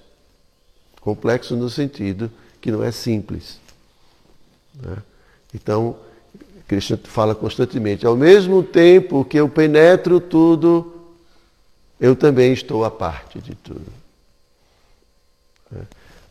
Complexo 1.01 1.55
no 1.55 1.71
sentido 1.71 2.29
que 2.61 2.73
não 2.73 2.83
é 2.83 2.91
simples. 2.91 3.61
Então, 5.55 5.97
Krishna 6.67 6.99
fala 7.05 7.37
constantemente, 7.37 8.05
ao 8.05 8.17
mesmo 8.17 8.65
tempo 8.65 9.25
que 9.25 9.39
eu 9.39 9.49
penetro 9.49 10.19
tudo, 10.19 10.93
eu 12.01 12.17
também 12.17 12.53
estou 12.53 12.85
à 12.85 12.91
parte 12.91 13.39
de 13.39 13.55
tudo. 13.55 13.87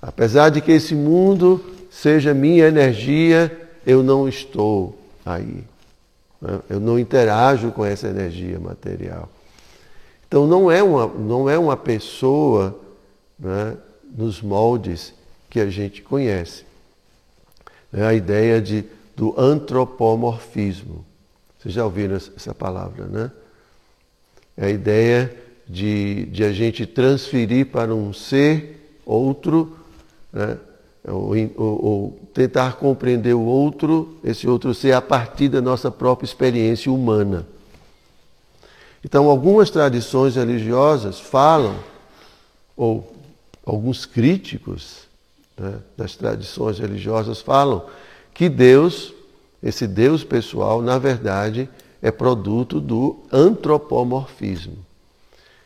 Apesar 0.01 0.49
de 0.49 0.59
que 0.59 0.73
esse 0.73 0.93
mundo 0.93 1.63
seja 1.89 2.33
minha 2.33 2.67
energia, 2.67 3.69
eu 3.85 4.03
não 4.03 4.27
estou 4.27 4.99
aí. 5.25 5.63
Né? 6.41 6.59
Eu 6.69 6.81
não 6.81 6.99
interajo 6.99 7.71
com 7.71 7.85
essa 7.85 8.09
energia 8.09 8.59
material. 8.59 9.29
Então 10.27 10.45
não 10.45 10.69
é 10.69 10.83
uma, 10.83 11.07
não 11.07 11.49
é 11.49 11.57
uma 11.57 11.77
pessoa 11.77 12.77
né, 13.39 13.77
nos 14.15 14.41
moldes 14.41 15.13
que 15.49 15.59
a 15.59 15.69
gente 15.69 16.01
conhece. 16.01 16.65
É 17.93 18.03
a 18.03 18.13
ideia 18.13 18.61
de, 18.61 18.83
do 19.15 19.33
antropomorfismo. 19.39 21.05
Vocês 21.57 21.73
já 21.73 21.85
ouviram 21.85 22.15
essa 22.15 22.53
palavra, 22.53 23.05
né? 23.05 23.31
É 24.55 24.65
a 24.65 24.69
ideia 24.69 25.33
de, 25.67 26.25
de 26.25 26.43
a 26.43 26.51
gente 26.51 26.85
transferir 26.85 27.67
para 27.67 27.93
um 27.93 28.11
ser 28.11 28.99
outro 29.05 29.77
né? 30.31 30.57
Ou, 31.07 31.31
ou, 31.55 31.85
ou, 31.85 32.19
tentar 32.33 32.75
compreender 32.75 33.33
o 33.33 33.41
outro, 33.41 34.17
esse 34.23 34.47
outro 34.47 34.73
ser, 34.73 34.91
a 34.91 35.01
partir 35.01 35.47
da 35.47 35.61
nossa 35.61 35.89
própria 35.89 36.25
experiência 36.25 36.91
humana. 36.91 37.47
Então, 39.07 39.29
algumas 39.29 39.69
tradições 39.69 40.35
religiosas 40.35 41.17
falam, 41.17 41.79
ou 42.75 43.15
alguns 43.65 44.05
críticos 44.05 45.07
né, 45.57 45.75
das 45.95 46.17
tradições 46.17 46.77
religiosas 46.77 47.39
falam, 47.39 47.85
que 48.33 48.49
Deus, 48.49 49.13
esse 49.63 49.87
Deus 49.87 50.25
pessoal, 50.25 50.81
na 50.81 50.97
verdade, 50.97 51.69
é 52.01 52.11
produto 52.11 52.81
do 52.81 53.15
antropomorfismo. 53.31 54.75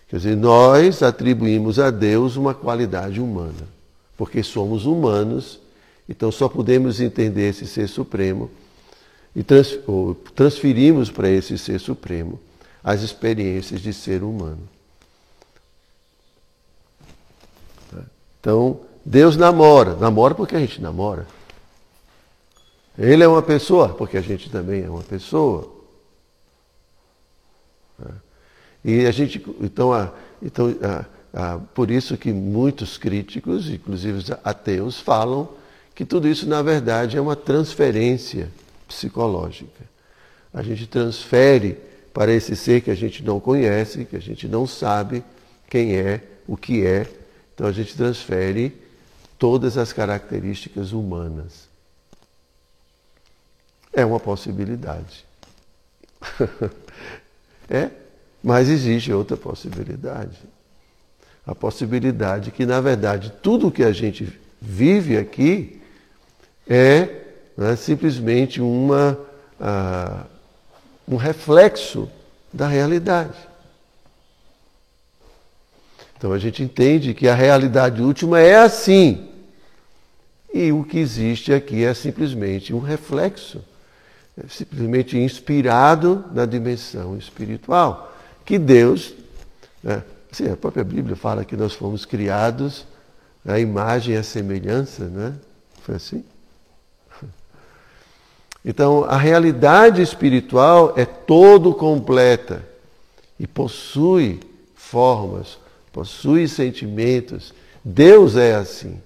Quer 0.07 0.17
dizer, 0.17 0.37
nós 0.37 1.01
atribuímos 1.01 1.79
a 1.79 1.89
Deus 1.89 2.35
uma 2.35 2.53
qualidade 2.53 3.19
humana 3.19 3.81
porque 4.15 4.43
somos 4.43 4.85
humanos, 4.85 5.59
então 6.07 6.31
só 6.31 6.47
podemos 6.47 7.01
entender 7.01 7.49
esse 7.49 7.65
ser 7.65 7.87
supremo 7.89 8.51
e 9.35 9.41
trans, 9.41 9.79
transferimos 10.35 11.09
para 11.09 11.27
esse 11.27 11.57
ser 11.57 11.79
supremo 11.79 12.39
as 12.83 13.01
experiências 13.01 13.81
de 13.81 13.93
ser 13.93 14.23
humano. 14.23 14.67
Então, 18.39 18.79
Deus 19.05 19.37
namora, 19.37 19.95
namora 19.95 20.33
porque 20.33 20.55
a 20.55 20.59
gente 20.59 20.81
namora. 20.81 21.27
Ele 22.97 23.23
é 23.23 23.27
uma 23.27 23.41
pessoa, 23.41 23.89
porque 23.89 24.17
a 24.17 24.21
gente 24.21 24.49
também 24.49 24.83
é 24.83 24.89
uma 24.89 25.03
pessoa. 25.03 25.71
E 28.83 29.05
a 29.05 29.11
gente, 29.11 29.43
então, 29.59 29.93
a, 29.93 30.11
então 30.41 30.75
a, 30.81 31.05
ah, 31.33 31.59
por 31.73 31.89
isso 31.89 32.17
que 32.17 32.33
muitos 32.33 32.97
críticos, 32.97 33.69
inclusive 33.69 34.23
ateus, 34.43 34.99
falam 34.99 35.47
que 35.95 36.03
tudo 36.03 36.27
isso, 36.27 36.47
na 36.47 36.61
verdade, 36.61 37.15
é 37.15 37.21
uma 37.21 37.35
transferência 37.35 38.51
psicológica. 38.87 39.89
A 40.53 40.61
gente 40.61 40.85
transfere 40.87 41.77
para 42.13 42.31
esse 42.31 42.55
ser 42.55 42.81
que 42.81 42.91
a 42.91 42.95
gente 42.95 43.23
não 43.23 43.39
conhece, 43.39 44.05
que 44.05 44.15
a 44.15 44.21
gente 44.21 44.47
não 44.47 44.67
sabe 44.67 45.23
quem 45.69 45.95
é, 45.95 46.21
o 46.47 46.57
que 46.57 46.85
é. 46.85 47.07
Então 47.53 47.67
a 47.67 47.71
gente 47.71 47.95
transfere 47.95 48.75
todas 49.37 49.77
as 49.77 49.93
características 49.93 50.91
humanas. 50.91 51.69
É 53.93 54.05
uma 54.05 54.19
possibilidade. 54.19 55.25
é, 57.69 57.89
mas 58.43 58.69
existe 58.69 59.11
outra 59.11 59.35
possibilidade 59.35 60.37
a 61.45 61.55
possibilidade 61.55 62.51
que, 62.51 62.65
na 62.65 62.79
verdade, 62.79 63.33
tudo 63.41 63.67
o 63.67 63.71
que 63.71 63.83
a 63.83 63.91
gente 63.91 64.39
vive 64.61 65.17
aqui 65.17 65.81
é 66.67 67.23
né, 67.57 67.75
simplesmente 67.75 68.61
uma, 68.61 69.17
uh, 69.59 70.25
um 71.07 71.15
reflexo 71.15 72.09
da 72.51 72.67
realidade. 72.67 73.37
Então 76.17 76.33
a 76.33 76.37
gente 76.37 76.61
entende 76.61 77.13
que 77.13 77.27
a 77.27 77.35
realidade 77.35 78.01
última 78.01 78.39
é 78.39 78.57
assim. 78.57 79.29
E 80.53 80.71
o 80.71 80.83
que 80.83 80.99
existe 80.99 81.53
aqui 81.53 81.83
é 81.83 81.93
simplesmente 81.93 82.73
um 82.73 82.79
reflexo, 82.79 83.63
é 84.37 84.47
simplesmente 84.49 85.17
inspirado 85.17 86.25
na 86.33 86.45
dimensão 86.45 87.17
espiritual, 87.17 88.13
que 88.45 88.59
Deus 88.59 89.13
né, 89.81 90.03
Sim, 90.31 90.49
a 90.49 90.55
própria 90.55 90.83
Bíblia 90.83 91.15
fala 91.15 91.43
que 91.43 91.57
nós 91.57 91.73
fomos 91.73 92.05
criados 92.05 92.85
à 93.45 93.59
imagem 93.59 94.15
e 94.15 94.17
à 94.17 94.23
semelhança, 94.23 95.05
né? 95.05 95.33
Foi 95.81 95.95
assim? 95.95 96.23
Então, 98.63 99.03
a 99.05 99.17
realidade 99.17 100.01
espiritual 100.01 100.93
é 100.95 101.05
todo 101.05 101.73
completa 101.73 102.63
e 103.39 103.47
possui 103.47 104.39
formas, 104.75 105.57
possui 105.91 106.47
sentimentos. 106.47 107.53
Deus 107.83 108.35
é 108.35 108.55
assim. 108.55 109.01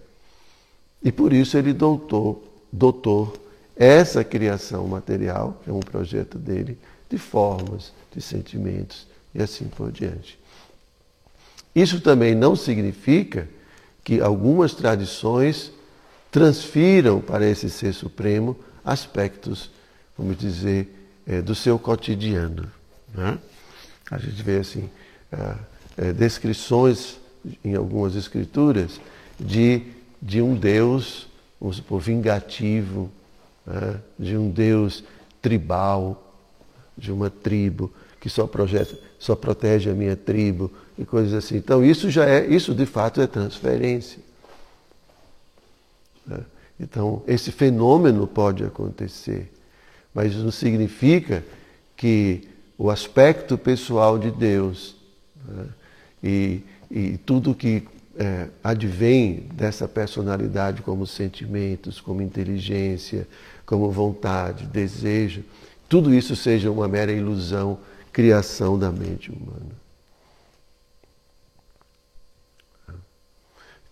E 1.01 1.11
por 1.11 1.31
isso 1.31 1.57
ele 1.57 1.71
doutor, 1.71 2.41
doutor 2.71 3.33
essa 3.75 4.23
criação 4.23 4.87
material, 4.87 5.61
é 5.67 5.71
um 5.71 5.79
projeto 5.79 6.37
dele, 6.37 6.77
de 7.09 7.17
formas, 7.17 7.91
de 8.13 8.21
sentimentos 8.21 9.05
e 9.33 9.41
assim 9.41 9.65
por 9.65 9.91
diante. 9.91 10.39
Isso 11.75 11.99
também 11.99 12.33
não 12.33 12.55
significa 12.55 13.49
que 14.03 14.21
algumas 14.21 14.73
tradições 14.73 15.71
transfiram 16.31 17.19
para 17.19 17.45
esse 17.45 17.69
ser 17.69 17.93
supremo 17.93 18.55
aspectos, 18.85 19.69
vamos 20.17 20.37
dizer, 20.37 20.87
é, 21.25 21.41
do 21.41 21.55
seu 21.55 21.79
cotidiano. 21.79 22.71
Né? 23.13 23.37
A 24.11 24.17
gente 24.17 24.41
vê 24.43 24.57
assim 24.59 24.89
é, 25.97 26.13
descrições 26.13 27.17
em 27.63 27.75
algumas 27.75 28.15
escrituras 28.15 28.99
de, 29.39 29.81
de 30.21 30.41
um 30.41 30.55
Deus, 30.55 31.27
vamos 31.59 31.77
supor, 31.77 31.99
vingativo, 31.99 33.11
né? 33.65 33.99
de 34.17 34.37
um 34.37 34.49
Deus 34.49 35.03
tribal, 35.41 36.33
de 36.97 37.11
uma 37.11 37.29
tribo 37.29 37.91
que 38.21 38.29
só, 38.29 38.47
projeta, 38.47 38.97
só 39.19 39.35
protege 39.35 39.89
a 39.89 39.93
minha 39.93 40.15
tribo, 40.15 40.71
e 40.97 41.05
coisas 41.05 41.33
assim. 41.33 41.57
Então 41.57 41.83
isso 41.83 42.09
já 42.09 42.25
é, 42.25 42.45
isso 42.45 42.73
de 42.73 42.85
fato 42.85 43.21
é 43.21 43.27
transferência. 43.27 44.19
Né? 46.25 46.39
Então 46.79 47.23
esse 47.27 47.51
fenômeno 47.51 48.27
pode 48.27 48.63
acontecer, 48.63 49.51
mas 50.13 50.33
isso 50.33 50.43
não 50.43 50.51
significa 50.51 51.43
que 51.95 52.47
o 52.77 52.89
aspecto 52.89 53.57
pessoal 53.57 54.19
de 54.19 54.31
Deus 54.31 54.95
né? 55.47 55.65
e, 56.23 56.61
e 56.91 57.17
tudo 57.17 57.55
que 57.55 57.87
é, 58.17 58.47
advém 58.63 59.47
dessa 59.53 59.87
personalidade 59.87 60.81
como 60.81 61.05
sentimentos, 61.05 61.99
como 61.99 62.21
inteligência, 62.21 63.27
como 63.65 63.91
vontade, 63.91 64.65
desejo, 64.67 65.43
tudo 65.87 66.13
isso 66.13 66.35
seja 66.35 66.71
uma 66.71 66.87
mera 66.87 67.11
ilusão, 67.11 67.77
criação 68.11 68.77
da 68.79 68.91
mente 68.91 69.31
humana. 69.31 69.84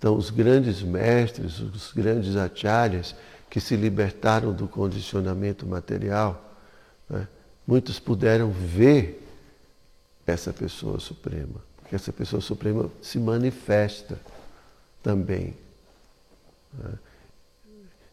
Então, 0.04 0.18
os 0.18 0.30
grandes 0.30 0.82
mestres, 0.82 1.62
os 1.62 1.94
grandes 1.94 2.36
acharyas 2.36 3.16
que 3.50 3.62
se 3.62 3.78
libertaram 3.78 4.52
do 4.52 4.68
condicionamento 4.68 5.66
material, 5.66 6.44
né, 7.10 7.26
muitos 7.66 8.00
puderam 8.00 8.52
ver 8.52 9.26
essa 10.28 10.52
pessoa 10.52 11.00
suprema, 11.00 11.56
porque 11.78 11.96
essa 11.96 12.12
pessoa 12.12 12.42
suprema 12.42 12.92
se 13.02 13.18
manifesta 13.18 14.20
também 15.02 15.54
né, 16.74 16.94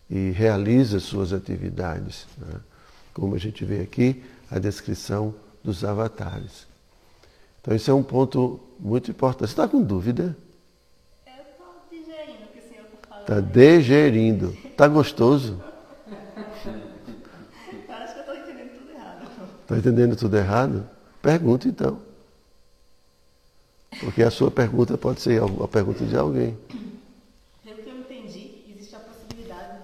e 0.09 0.31
realiza 0.31 1.01
suas 1.01 1.33
atividades. 1.33 2.27
Né 2.39 2.61
como 3.13 3.35
a 3.35 3.39
gente 3.39 3.65
vê 3.65 3.81
aqui, 3.81 4.23
a 4.51 4.59
descrição 4.59 5.35
dos 5.63 5.85
avatares. 5.85 6.67
Então, 7.61 7.75
isso 7.75 7.91
é 7.91 7.95
um 7.95 8.03
ponto 8.03 8.61
muito 8.79 9.11
importante. 9.11 9.49
Você 9.49 9.53
está 9.53 9.69
com 9.69 9.83
dúvida? 9.83 10.37
Eu 11.27 11.33
estou 11.51 11.75
digerindo 11.91 12.45
o 12.45 12.49
que 12.49 12.61
o 12.61 12.97
Está 13.31 13.41
digerindo. 13.41 14.57
Está 14.65 14.89
gostoso? 14.89 15.63
Acho 17.89 18.13
que 18.13 18.19
eu 18.19 18.23
estou 18.23 18.35
entendendo 18.35 18.73
tudo 18.75 18.91
errado. 18.91 19.29
Está 19.63 19.77
entendendo 19.79 20.17
tudo 20.17 20.37
errado? 20.37 20.91
Pergunta 21.23 21.69
então. 21.69 22.01
Porque 24.01 24.25
a 24.25 24.33
sua 24.33 24.51
pergunta 24.51 24.99
pode 24.99 25.21
ser 25.21 25.41
a 25.41 25.69
pergunta 25.69 26.05
de 26.05 26.17
alguém. 26.17 26.59
Pelo 27.63 27.77
que 27.77 27.89
eu 27.89 27.99
entendi, 28.01 28.65
existe 28.69 28.97
a 28.97 28.99
possibilidade 28.99 29.79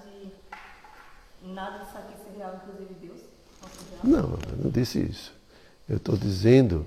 de 1.44 1.52
nada 1.52 1.84
disso 1.84 1.98
aqui 1.98 2.14
ser 2.24 2.36
real, 2.36 2.60
inclusive 2.64 2.94
Deus. 3.00 3.20
Não, 4.02 4.38
eu 4.50 4.64
não 4.64 4.70
disse 4.72 4.98
isso. 4.98 5.32
Eu 5.88 5.98
estou 5.98 6.16
dizendo 6.16 6.84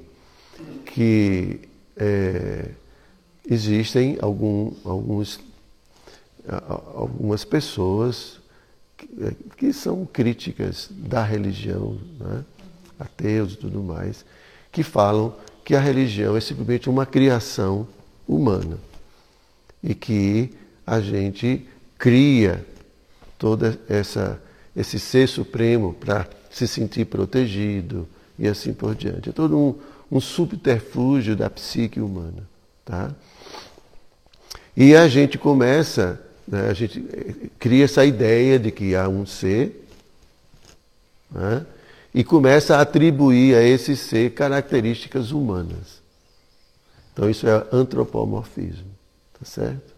que 0.86 1.70
é, 1.96 2.72
existem 3.50 4.18
algum, 4.22 4.74
alguns, 4.84 5.40
algumas 6.50 7.44
pessoas 7.46 8.40
que, 8.98 9.08
é, 9.22 9.34
que, 9.58 9.74
são 9.74 10.06
críticas 10.06 10.90
da 10.92 11.24
religião, 11.24 11.98
né? 12.20 12.44
ateus 13.00 13.54
e 13.54 13.58
tudo 13.58 13.82
mais, 13.82 14.26
que 14.72 14.84
falam 14.84 15.34
que 15.64 15.76
a 15.76 15.80
religião 15.80 16.36
é 16.36 16.42
simplesmente 16.42 16.90
uma 16.90 17.06
criação 17.06 17.88
humana 18.28 18.78
e 19.84 19.94
que 19.94 20.52
a 20.86 21.00
gente 21.00 21.66
cria 21.98 22.66
toda 23.38 23.80
essa 23.88 24.42
esse 24.76 25.00
ser 25.00 25.28
supremo 25.28 25.94
para 25.94 26.28
se 26.50 26.68
sentir 26.68 27.06
protegido 27.06 28.08
e 28.38 28.48
assim 28.48 28.74
por 28.74 28.96
diante. 28.96 29.30
É 29.30 29.32
todo 29.34 29.58
um, 29.58 29.76
um 30.10 30.22
subterfúgio 30.22 31.36
da 31.36 31.50
psique 31.50 32.00
humana. 32.00 32.48
Tá? 32.86 33.12
E 34.76 34.96
a 34.96 35.08
gente 35.08 35.38
começa, 35.38 36.22
né, 36.50 36.68
a 36.70 36.74
gente 36.74 37.00
cria 37.60 37.86
essa 37.86 38.04
ideia 38.04 38.58
de 38.58 38.72
que 38.72 38.96
há 38.96 39.08
um 39.08 39.26
ser 39.26 39.86
né, 41.30 41.64
e 42.14 42.24
começa 42.24 42.78
a 42.78 42.82
atribuir 42.82 43.56
a 43.56 43.62
esse 43.62 43.96
ser 43.96 44.32
características 44.32 45.32
humanas. 45.32 46.02
Então 47.14 47.30
isso 47.30 47.48
é 47.48 47.68
antropomorfismo, 47.72 48.90
tá 49.38 49.46
certo? 49.46 49.94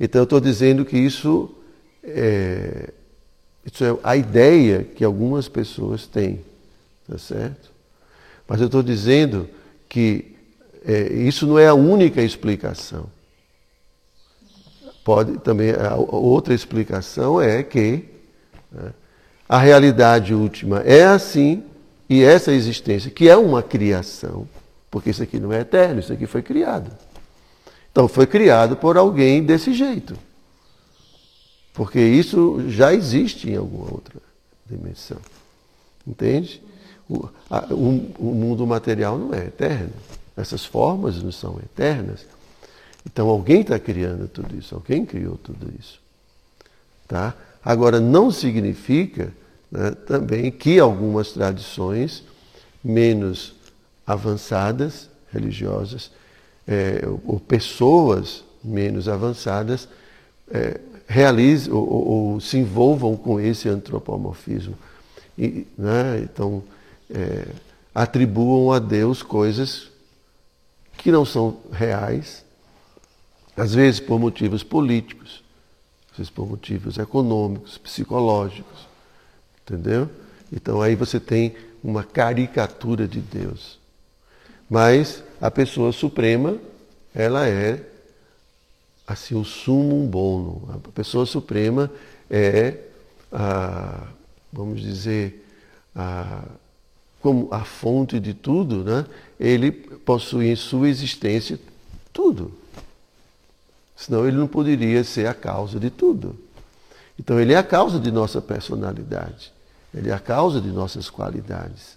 Então 0.00 0.22
eu 0.22 0.24
estou 0.24 0.40
dizendo 0.40 0.84
que 0.84 0.96
isso 0.96 1.54
é, 2.02 2.90
isso 3.66 3.84
é 3.84 3.96
a 4.02 4.16
ideia 4.16 4.82
que 4.82 5.04
algumas 5.04 5.46
pessoas 5.46 6.06
têm, 6.06 6.40
tá 7.06 7.18
certo? 7.18 7.70
Mas 8.48 8.60
eu 8.60 8.66
estou 8.66 8.82
dizendo 8.82 9.48
que 9.88 10.36
é, 10.86 11.12
isso 11.12 11.46
não 11.46 11.58
é 11.58 11.66
a 11.66 11.74
única 11.74 12.22
explicação. 12.22 13.13
Pode 15.04 15.38
também 15.38 15.70
a 15.72 15.96
outra 15.96 16.54
explicação 16.54 17.38
é 17.38 17.62
que 17.62 18.04
né, 18.72 18.90
a 19.46 19.58
realidade 19.58 20.34
última 20.34 20.80
é 20.80 21.04
assim 21.04 21.62
e 22.08 22.22
essa 22.22 22.52
existência 22.52 23.10
que 23.10 23.28
é 23.28 23.36
uma 23.36 23.62
criação, 23.62 24.48
porque 24.90 25.10
isso 25.10 25.22
aqui 25.22 25.38
não 25.38 25.52
é 25.52 25.60
eterno, 25.60 26.00
isso 26.00 26.12
aqui 26.12 26.26
foi 26.26 26.42
criado. 26.42 26.90
Então 27.92 28.08
foi 28.08 28.26
criado 28.26 28.76
por 28.76 28.96
alguém 28.96 29.44
desse 29.44 29.74
jeito. 29.74 30.16
Porque 31.74 32.00
isso 32.00 32.64
já 32.68 32.94
existe 32.94 33.50
em 33.50 33.56
alguma 33.56 33.92
outra 33.92 34.20
dimensão. 34.64 35.18
Entende? 36.06 36.62
O, 37.08 37.28
a, 37.50 37.66
o, 37.72 38.14
o 38.18 38.34
mundo 38.34 38.66
material 38.66 39.18
não 39.18 39.34
é 39.34 39.46
eterno. 39.46 39.92
Essas 40.36 40.64
formas 40.64 41.22
não 41.22 41.30
são 41.30 41.58
eternas. 41.58 42.26
Então 43.06 43.28
alguém 43.28 43.60
está 43.60 43.78
criando 43.78 44.28
tudo 44.28 44.56
isso, 44.56 44.74
alguém 44.74 45.04
criou 45.04 45.36
tudo 45.36 45.72
isso. 45.78 46.00
Tá? 47.06 47.34
Agora, 47.62 48.00
não 48.00 48.30
significa 48.30 49.32
né, 49.70 49.90
também 50.06 50.50
que 50.50 50.78
algumas 50.78 51.32
tradições 51.32 52.22
menos 52.82 53.54
avançadas, 54.06 55.08
religiosas, 55.32 56.10
é, 56.66 57.02
ou 57.26 57.40
pessoas 57.40 58.44
menos 58.62 59.08
avançadas, 59.08 59.88
é, 60.50 60.80
realizem 61.06 61.72
ou, 61.72 61.88
ou, 61.88 62.06
ou, 62.06 62.40
se 62.40 62.58
envolvam 62.58 63.16
com 63.16 63.40
esse 63.40 63.68
antropomorfismo. 63.68 64.76
E, 65.38 65.66
né, 65.76 66.20
então, 66.22 66.62
é, 67.10 67.46
atribuam 67.94 68.72
a 68.72 68.78
Deus 68.78 69.22
coisas 69.22 69.88
que 70.96 71.10
não 71.10 71.24
são 71.24 71.58
reais, 71.72 72.43
às 73.56 73.74
vezes 73.74 74.00
por 74.00 74.18
motivos 74.18 74.62
políticos, 74.62 75.42
às 76.12 76.18
vezes 76.18 76.30
por 76.30 76.48
motivos 76.48 76.98
econômicos, 76.98 77.78
psicológicos, 77.78 78.86
entendeu? 79.62 80.08
Então 80.52 80.80
aí 80.80 80.94
você 80.94 81.18
tem 81.18 81.54
uma 81.82 82.02
caricatura 82.02 83.06
de 83.06 83.20
Deus. 83.20 83.78
Mas 84.68 85.22
a 85.40 85.50
pessoa 85.50 85.92
suprema, 85.92 86.58
ela 87.14 87.46
é 87.48 87.84
assim 89.06 89.34
o 89.34 89.44
sumum 89.44 90.06
bono. 90.06 90.68
A 90.72 90.90
pessoa 90.90 91.26
suprema 91.26 91.90
é 92.30 92.78
a, 93.30 94.06
vamos 94.52 94.80
dizer, 94.80 95.46
a, 95.94 96.44
como 97.20 97.48
a 97.50 97.64
fonte 97.64 98.18
de 98.18 98.32
tudo, 98.32 98.84
né? 98.84 99.06
ele 99.38 99.70
possui 99.72 100.48
em 100.48 100.56
sua 100.56 100.88
existência 100.88 101.58
tudo. 102.12 102.63
Senão 103.96 104.26
ele 104.26 104.36
não 104.36 104.46
poderia 104.46 105.04
ser 105.04 105.26
a 105.26 105.34
causa 105.34 105.78
de 105.78 105.90
tudo. 105.90 106.36
Então 107.18 107.38
ele 107.38 107.52
é 107.52 107.56
a 107.56 107.62
causa 107.62 107.98
de 107.98 108.10
nossa 108.10 108.40
personalidade. 108.40 109.52
Ele 109.94 110.10
é 110.10 110.12
a 110.12 110.18
causa 110.18 110.60
de 110.60 110.68
nossas 110.68 111.08
qualidades. 111.08 111.96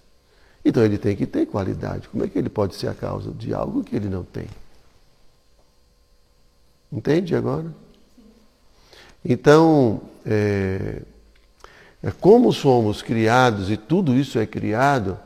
Então 0.64 0.84
ele 0.84 0.98
tem 0.98 1.16
que 1.16 1.26
ter 1.26 1.46
qualidade. 1.46 2.08
Como 2.08 2.24
é 2.24 2.28
que 2.28 2.38
ele 2.38 2.48
pode 2.48 2.76
ser 2.76 2.88
a 2.88 2.94
causa 2.94 3.32
de 3.32 3.52
algo 3.52 3.82
que 3.82 3.96
ele 3.96 4.08
não 4.08 4.22
tem? 4.22 4.46
Entende 6.92 7.34
agora? 7.34 7.66
Então, 9.24 10.00
é, 10.24 11.02
é, 12.02 12.10
como 12.12 12.52
somos 12.52 13.02
criados 13.02 13.70
e 13.70 13.76
tudo 13.76 14.14
isso 14.14 14.38
é 14.38 14.46
criado, 14.46 15.18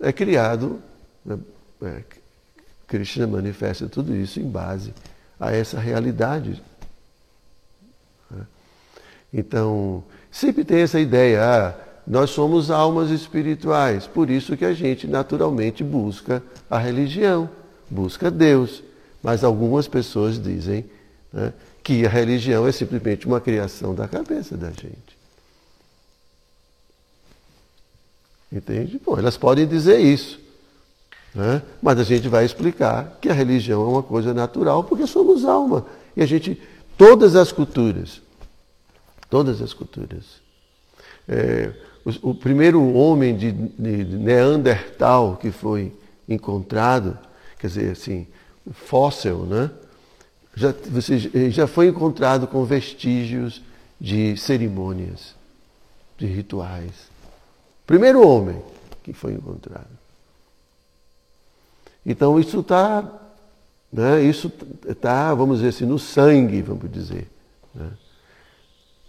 é 0.00 0.12
criado, 0.12 0.80
né, 1.24 1.38
é, 1.82 2.02
Krishna 2.86 3.26
manifesta 3.26 3.88
tudo 3.88 4.14
isso 4.14 4.40
em 4.40 4.48
base 4.48 4.92
a 5.38 5.52
essa 5.52 5.78
realidade. 5.78 6.62
Né? 8.30 8.46
Então, 9.32 10.02
sempre 10.30 10.64
tem 10.64 10.80
essa 10.80 10.98
ideia, 11.00 11.42
ah, 11.42 11.74
nós 12.06 12.30
somos 12.30 12.70
almas 12.70 13.10
espirituais, 13.10 14.06
por 14.06 14.30
isso 14.30 14.56
que 14.56 14.64
a 14.64 14.72
gente 14.72 15.06
naturalmente 15.06 15.84
busca 15.84 16.42
a 16.70 16.78
religião, 16.78 17.48
busca 17.90 18.30
Deus. 18.30 18.82
Mas 19.22 19.44
algumas 19.44 19.88
pessoas 19.88 20.40
dizem 20.40 20.84
né? 21.32 21.52
que 21.82 22.06
a 22.06 22.08
religião 22.08 22.66
é 22.66 22.72
simplesmente 22.72 23.26
uma 23.26 23.40
criação 23.40 23.94
da 23.94 24.06
cabeça 24.06 24.56
da 24.56 24.70
gente. 24.70 25.18
Entende? 28.50 29.00
Bom, 29.04 29.18
elas 29.18 29.36
podem 29.36 29.66
dizer 29.66 29.98
isso. 29.98 30.40
Né? 31.34 31.62
Mas 31.82 31.98
a 31.98 32.04
gente 32.04 32.28
vai 32.28 32.44
explicar 32.44 33.18
que 33.20 33.28
a 33.28 33.32
religião 33.32 33.82
é 33.82 33.88
uma 33.88 34.02
coisa 34.02 34.32
natural 34.34 34.84
porque 34.84 35.06
somos 35.06 35.44
alma. 35.44 35.86
E 36.16 36.22
a 36.22 36.26
gente, 36.26 36.60
todas 36.96 37.36
as 37.36 37.52
culturas, 37.52 38.20
todas 39.30 39.60
as 39.62 39.72
culturas. 39.72 40.40
É, 41.28 41.72
o, 42.04 42.30
o, 42.30 42.34
primeiro 42.34 42.82
homem 42.94 43.36
de, 43.36 43.52
de, 43.52 44.16
Neandertal 44.16 45.36
que 45.36 45.50
foi 45.50 45.92
encontrado, 46.28 47.18
quer 47.58 47.66
dizer, 47.66 47.92
assim, 47.92 48.26
fóssil, 48.72 49.44
né? 49.44 49.70
já, 50.58 50.74
você 50.90 51.50
já 51.50 51.66
foi 51.68 51.86
encontrado 51.86 52.48
com 52.48 52.64
vestígios 52.64 53.62
de 54.00 54.36
cerimônias, 54.36 55.34
de 56.16 56.26
rituais. 56.26 57.08
Primeiro 57.86 58.26
homem 58.26 58.60
que 59.04 59.12
foi 59.12 59.32
encontrado. 59.32 59.86
Então 62.08 62.40
isso 62.40 62.60
está, 62.60 63.06
né, 63.92 64.22
isso 64.22 64.50
está, 64.88 65.34
vamos 65.34 65.58
dizer 65.58 65.68
assim, 65.68 65.84
no 65.84 65.98
sangue, 65.98 66.62
vamos 66.62 66.90
dizer. 66.90 67.28
Né? 67.74 67.90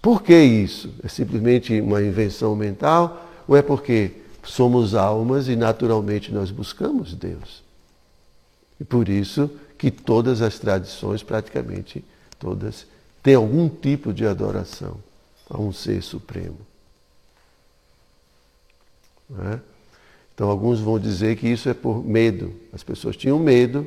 Por 0.01 0.21
que 0.21 0.37
isso? 0.37 0.93
É 1.01 1.07
simplesmente 1.07 1.79
uma 1.79 2.03
invenção 2.03 2.57
mental 2.57 3.25
ou 3.47 3.55
é 3.55 3.61
porque 3.61 4.11
somos 4.43 4.95
almas 4.95 5.47
e 5.47 5.55
naturalmente 5.55 6.29
nós 6.29 6.51
buscamos 6.51 7.13
Deus? 7.13 7.63
E 8.81 8.83
por 8.83 9.07
isso 9.07 9.49
que 9.77 9.89
todas 9.89 10.41
as 10.41 10.59
tradições, 10.59 11.23
praticamente 11.23 12.03
todas, 12.37 12.85
têm 13.23 13.35
algum 13.35 13.69
tipo 13.69 14.13
de 14.13 14.27
adoração 14.27 14.97
a 15.49 15.57
um 15.57 15.71
ser 15.71 16.03
supremo. 16.03 16.59
É? 19.53 19.59
Então, 20.39 20.49
alguns 20.49 20.79
vão 20.79 20.97
dizer 20.97 21.35
que 21.35 21.49
isso 21.49 21.67
é 21.67 21.73
por 21.73 22.01
medo. 22.01 22.53
As 22.71 22.81
pessoas 22.81 23.17
tinham 23.17 23.37
medo, 23.37 23.85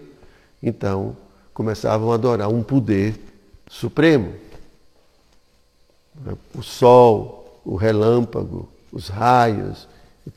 então 0.62 1.16
começavam 1.54 2.12
a 2.12 2.14
adorar 2.14 2.50
um 2.50 2.62
poder 2.62 3.18
supremo. 3.70 4.34
O 6.54 6.62
sol, 6.62 7.58
o 7.64 7.74
relâmpago, 7.74 8.68
os 8.92 9.08
raios, 9.08 9.88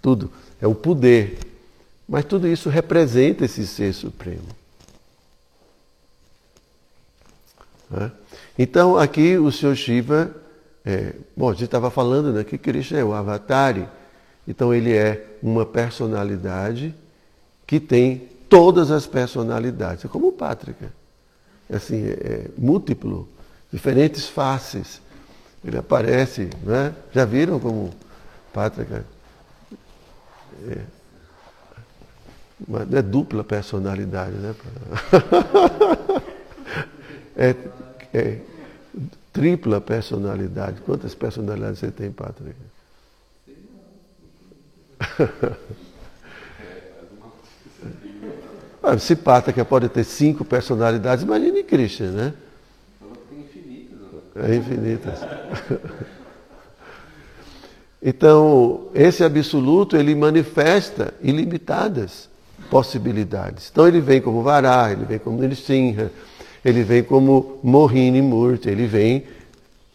tudo. 0.02 0.32
É 0.62 0.66
o 0.66 0.74
poder. 0.74 1.38
Mas 2.08 2.24
tudo 2.24 2.48
isso 2.48 2.70
representa 2.70 3.44
esse 3.44 3.68
ser 3.68 3.92
supremo. 3.92 4.48
Então, 8.58 8.98
aqui 8.98 9.38
o 9.38 9.52
Senhor 9.52 9.76
Shiva, 9.76 10.34
é, 10.86 11.14
bom, 11.36 11.50
a 11.50 11.52
gente 11.52 11.66
estava 11.66 11.92
falando 11.92 12.32
né, 12.32 12.46
que 12.46 12.58
Krishna 12.58 13.00
é 13.00 13.04
o 13.04 13.14
Avatari, 13.14 13.86
então 14.48 14.74
ele 14.74 14.94
é 14.94 15.35
uma 15.46 15.64
personalidade 15.64 16.96
que 17.68 17.80
tem 17.80 18.28
todas 18.50 18.90
as 18.90 19.06
personalidades, 19.06 20.04
é 20.04 20.08
como 20.08 20.30
o 20.30 20.32
Pátrica, 20.32 20.92
é 21.70 21.76
assim, 21.76 22.04
é, 22.04 22.14
é 22.14 22.48
múltiplo, 22.58 23.30
diferentes 23.72 24.28
faces. 24.28 25.00
Ele 25.64 25.78
aparece, 25.78 26.50
né? 26.64 26.96
já 27.14 27.26
viram 27.26 27.60
como 27.60 27.94
Pátrica? 28.52 29.06
É, 30.68 30.80
uma, 32.68 32.82
é 32.82 33.02
dupla 33.04 33.44
personalidade, 33.44 34.36
né? 34.38 34.56
é, 37.38 37.56
é 38.12 38.40
tripla 39.32 39.80
personalidade. 39.80 40.82
Quantas 40.82 41.14
personalidades 41.14 41.78
você 41.80 41.92
tem, 41.92 42.12
Pátrica? 42.12 42.75
Ah, 48.88 49.00
se 49.00 49.16
Pátrica 49.16 49.66
pode 49.66 49.90
ter 49.90 50.04
cinco 50.04 50.46
personalidades, 50.46 51.24
imagine 51.24 51.64
Krishna, 51.64 52.12
né? 52.12 52.34
É 54.36 54.56
infinitas. 54.56 55.20
Então, 58.00 58.90
esse 58.94 59.24
absoluto, 59.24 59.98
ele 59.98 60.14
manifesta 60.14 61.16
ilimitadas 61.20 62.30
possibilidades. 62.70 63.70
Então, 63.72 63.88
ele 63.88 64.00
vem 64.00 64.22
como 64.22 64.44
Vará, 64.44 64.92
ele 64.92 65.06
vem 65.06 65.18
como 65.18 65.42
Nrsimha, 65.42 66.12
ele 66.64 66.84
vem 66.84 67.04
como 67.04 67.60
Mohini 67.64 68.22
Murti, 68.22 68.70
ele 68.70 68.86
vem 68.86 69.26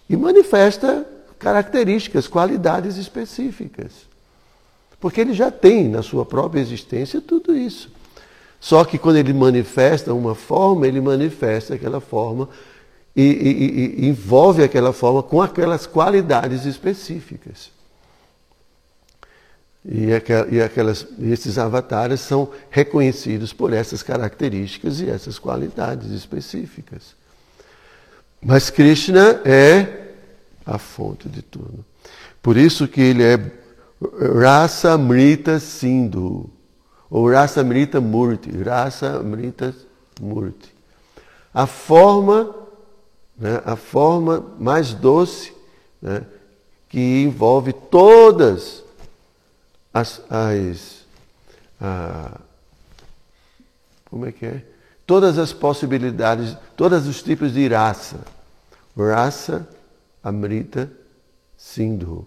e 0.08 0.16
manifesta 0.16 1.06
características, 1.38 2.26
qualidades 2.26 2.96
específicas. 2.96 4.09
Porque 5.00 5.20
ele 5.20 5.32
já 5.32 5.50
tem 5.50 5.88
na 5.88 6.02
sua 6.02 6.26
própria 6.26 6.60
existência 6.60 7.20
tudo 7.20 7.56
isso. 7.56 7.90
Só 8.60 8.84
que 8.84 8.98
quando 8.98 9.16
ele 9.16 9.32
manifesta 9.32 10.12
uma 10.12 10.34
forma, 10.34 10.86
ele 10.86 11.00
manifesta 11.00 11.74
aquela 11.74 12.00
forma 12.00 12.48
e, 13.16 13.22
e, 13.22 14.04
e 14.04 14.08
envolve 14.08 14.62
aquela 14.62 14.92
forma 14.92 15.22
com 15.22 15.40
aquelas 15.40 15.86
qualidades 15.86 16.66
específicas. 16.66 17.70
E, 19.82 20.12
aquelas, 20.12 21.06
esses 21.18 21.56
avatares 21.56 22.20
são 22.20 22.50
reconhecidos 22.70 23.50
por 23.50 23.72
essas 23.72 24.02
características 24.02 25.00
e 25.00 25.08
essas 25.08 25.38
qualidades 25.38 26.10
específicas. 26.10 27.14
Mas 28.42 28.68
Krishna 28.68 29.40
é 29.44 30.08
a 30.66 30.76
fonte 30.76 31.30
de 31.30 31.40
tudo. 31.40 31.82
Por 32.42 32.58
isso 32.58 32.86
que 32.86 33.00
ele 33.00 33.22
é 33.22 33.38
Rasa 34.00 34.96
Mrita 34.96 35.58
Sindhu, 35.60 36.48
ou 37.10 37.30
Rasa 37.30 37.62
Mrita 37.62 38.00
Murti, 38.00 38.50
Rasa 38.62 39.22
Mrita 39.22 39.74
Murti. 40.20 40.74
A 41.52 41.66
forma, 41.66 42.54
né, 43.36 43.60
a 43.64 43.76
forma 43.76 44.54
mais 44.58 44.94
doce, 44.94 45.52
né, 46.00 46.24
que 46.88 47.22
envolve 47.22 47.72
todas 47.72 48.82
as, 49.92 50.22
as 50.30 51.00
como 54.06 54.26
é 54.26 54.32
que 54.32 54.46
é? 54.46 54.64
Todas 55.06 55.38
as 55.38 55.52
possibilidades, 55.52 56.56
todos 56.76 57.06
os 57.06 57.22
tipos 57.22 57.52
de 57.52 57.66
raça. 57.68 58.20
Raça, 58.96 59.66
Amrita, 60.22 60.90
Sindhu 61.56 62.26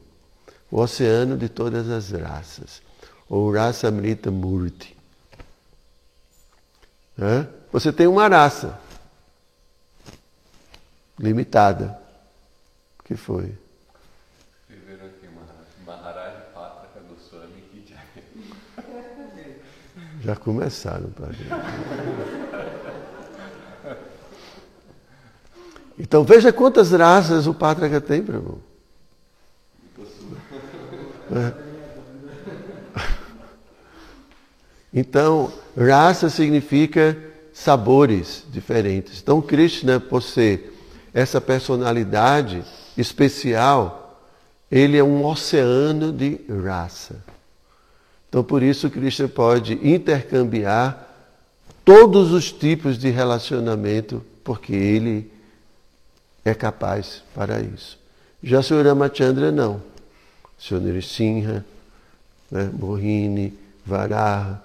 o 0.73 0.81
oceano 0.81 1.37
de 1.37 1.47
todas 1.49 1.87
as 1.87 2.09
raças, 2.19 2.81
ou 3.29 3.53
raça 3.53 3.87
Amrita 3.87 4.31
Murti. 4.31 4.97
Você 7.71 7.93
tem 7.93 8.07
uma 8.07 8.27
raça 8.27 8.79
limitada. 11.19 11.95
O 12.99 13.03
que 13.03 13.15
foi? 13.15 13.55
Escreveram 14.67 15.05
aqui, 15.05 15.27
Maharaj 15.85 16.37
Patraka 16.55 16.99
Goswami 17.07 17.61
Kijai. 17.71 18.23
Já 20.25 20.35
começaram 20.35 21.11
ver. 21.27 21.49
Então 25.95 26.23
veja 26.23 26.51
quantas 26.51 26.91
raças 26.91 27.45
o 27.45 27.53
Patraka 27.53 28.01
tem, 28.01 28.23
Prabhu. 28.23 28.59
É. 28.69 28.72
Então, 34.93 35.51
raça 35.75 36.29
significa 36.29 37.17
sabores 37.53 38.43
diferentes. 38.51 39.19
Então, 39.21 39.41
Krishna, 39.41 39.99
por 39.99 40.21
ser 40.21 40.71
essa 41.13 41.41
personalidade 41.41 42.63
especial, 42.97 44.19
ele 44.71 44.97
é 44.97 45.03
um 45.03 45.25
oceano 45.25 46.11
de 46.11 46.39
raça. 46.63 47.15
Então, 48.29 48.43
por 48.43 48.63
isso, 48.63 48.89
Krishna 48.89 49.27
pode 49.27 49.79
intercambiar 49.87 51.07
todos 51.85 52.31
os 52.31 52.51
tipos 52.51 52.97
de 52.97 53.09
relacionamento, 53.09 54.23
porque 54.43 54.73
ele 54.73 55.31
é 56.43 56.53
capaz 56.53 57.21
para 57.33 57.61
isso. 57.61 57.97
Já 58.41 58.61
Sr. 58.61 58.85
Ramachandra 58.85 59.51
não. 59.51 59.81
Sr. 60.57 60.79
Nrsimha, 60.79 61.65
né, 62.49 62.69
Mohini, 62.73 63.53
Varaha, 63.85 64.61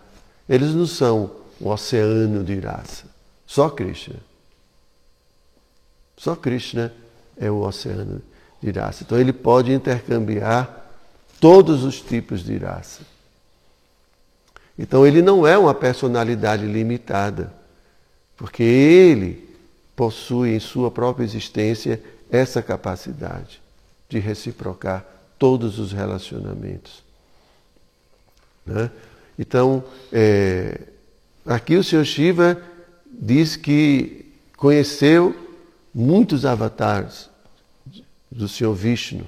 eles 0.49 0.75
não 0.75 0.87
são 0.87 1.31
um 1.61 1.69
oceano 1.69 2.43
de 2.43 2.59
raça. 2.59 3.05
Só 3.47 3.69
Krishna. 3.69 4.17
Só 6.17 6.35
Krishna 6.35 6.93
é 7.37 7.51
o 7.51 7.61
oceano 7.61 8.23
de 8.63 8.71
raça. 8.71 9.05
Então 9.05 9.19
ele 9.19 9.33
pode 9.33 9.73
intercambiar 9.73 10.87
todos 11.41 11.85
os 11.85 12.01
tipos 12.01 12.43
de 12.43 12.57
raça. 12.57 13.01
Então 14.79 15.07
ele 15.07 15.23
não 15.23 15.47
é 15.47 15.59
uma 15.59 15.75
personalidade 15.75 16.65
limitada, 16.65 17.53
porque 18.37 18.63
ele 18.63 19.49
possui 19.97 20.55
em 20.55 20.61
sua 20.61 20.91
própria 20.91 21.25
existência 21.25 22.01
essa 22.31 22.63
capacidade 22.63 23.61
de 24.09 24.19
reciprocar 24.19 25.05
todos 25.39 25.79
os 25.79 25.93
relacionamentos. 25.93 27.03
Né? 28.65 28.91
Então, 29.39 29.85
é, 30.13 30.81
aqui 31.47 31.77
o 31.77 31.85
Sr. 31.85 32.05
Shiva 32.05 32.61
diz 33.11 33.57
que 33.57 34.27
conheceu 34.57 35.35
muitos 35.95 36.45
avatares 36.45 37.31
do 38.31 38.49
Senhor 38.49 38.75
Vishnu. 38.75 39.25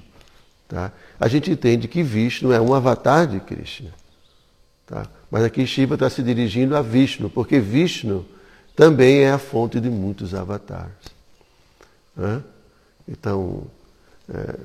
Tá? 0.68 0.92
A 1.18 1.28
gente 1.28 1.50
entende 1.50 1.88
que 1.88 2.02
Vishnu 2.02 2.52
é 2.52 2.60
um 2.60 2.74
avatar 2.74 3.26
de 3.26 3.40
Krishna. 3.40 3.90
Tá? 4.86 5.06
Mas 5.30 5.44
aqui 5.44 5.66
Shiva 5.66 5.94
está 5.94 6.10
se 6.10 6.22
dirigindo 6.22 6.76
a 6.76 6.82
Vishnu, 6.82 7.30
porque 7.30 7.60
Vishnu 7.60 8.26
também 8.74 9.20
é 9.20 9.30
a 9.30 9.38
fonte 9.38 9.80
de 9.80 9.90
muitos 9.90 10.34
avatares. 10.34 10.92
Né? 12.16 12.42
Então, 13.08 13.64
é, 14.28 14.56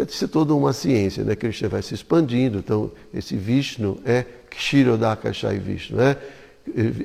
é 0.00 0.26
toda 0.26 0.54
uma 0.54 0.72
ciência, 0.72 1.24
né? 1.24 1.36
Krishna 1.36 1.68
vai 1.68 1.82
se 1.82 1.94
expandindo. 1.94 2.58
Então, 2.58 2.90
esse 3.12 3.36
Vishnu 3.36 4.00
é 4.04 4.24
Kshirodakashai 4.56 5.58
Vishnu. 5.58 5.96
Né? 5.96 6.16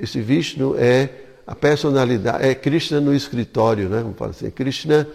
Esse 0.01 0.21
Vishnu 0.21 0.75
é 0.77 1.09
a 1.45 1.55
personalidade, 1.55 2.45
é 2.45 2.53
Krishna 2.53 3.01
no 3.01 3.13
escritório, 3.13 3.89
né? 3.89 4.01
Vamos 4.01 4.17
falar 4.17 4.31
assim, 4.31 4.49
Krishna 4.51 5.07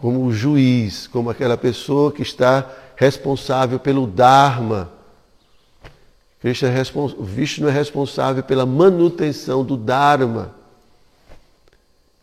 como 0.00 0.24
o 0.24 0.32
juiz, 0.32 1.06
como 1.06 1.30
aquela 1.30 1.56
pessoa 1.56 2.10
que 2.10 2.22
está 2.22 2.68
responsável 2.96 3.78
pelo 3.78 4.06
Dharma. 4.06 4.90
Krishna 6.40 6.68
é 6.68 6.82
Vishnu 7.20 7.68
é 7.68 7.70
responsável 7.70 8.42
pela 8.42 8.66
manutenção 8.66 9.64
do 9.64 9.76
Dharma. 9.76 10.54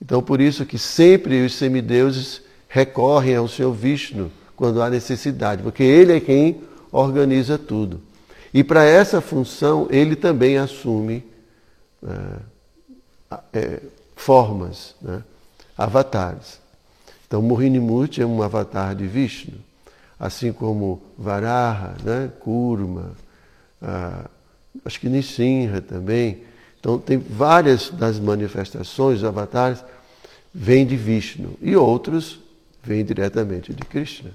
Então, 0.02 0.22
por 0.22 0.42
isso 0.42 0.66
que 0.66 0.78
sempre 0.78 1.46
os 1.46 1.56
semideuses 1.56 2.42
recorrem 2.68 3.36
ao 3.36 3.48
Senhor 3.48 3.74
Vishnu 3.74 4.32
quando 4.56 4.82
há 4.82 4.90
necessidade, 4.90 5.64
porque 5.64 5.84
ele 5.84 6.14
é 6.14 6.20
quem 6.20 6.62
organiza 6.92 7.58
tudo. 7.58 8.02
E 8.54 8.64
para 8.64 8.84
essa 8.84 9.22
função, 9.22 9.88
ele 9.90 10.16
também 10.16 10.58
assume 10.58 11.24
é, 12.04 13.40
é, 13.54 13.82
formas, 14.16 14.96
né, 15.02 15.24
avatares. 15.78 16.60
Então, 17.28 17.42
Mohinimurti 17.42 18.22
é 18.22 18.26
um 18.26 18.42
avatar 18.42 18.96
de 18.96 19.06
Vishnu, 19.06 19.54
assim 20.20 20.52
como 20.52 21.02
Varaha, 21.18 21.96
né, 22.04 22.32
Kurma, 22.40 23.12
ah, 23.82 24.26
acho 24.84 25.00
que 25.00 25.08
Nishinra 25.08 25.82
também. 25.82 26.44
Então, 26.80 26.98
tem 26.98 27.18
várias 27.18 27.90
das 27.90 28.20
manifestações, 28.20 29.24
avatares, 29.24 29.84
vêm 30.54 30.86
de 30.86 30.96
Vishnu 30.96 31.58
e 31.62 31.76
outros 31.76 32.40
vêm 32.84 33.06
diretamente 33.06 33.74
de 33.74 33.84
Krishna. 33.84 34.32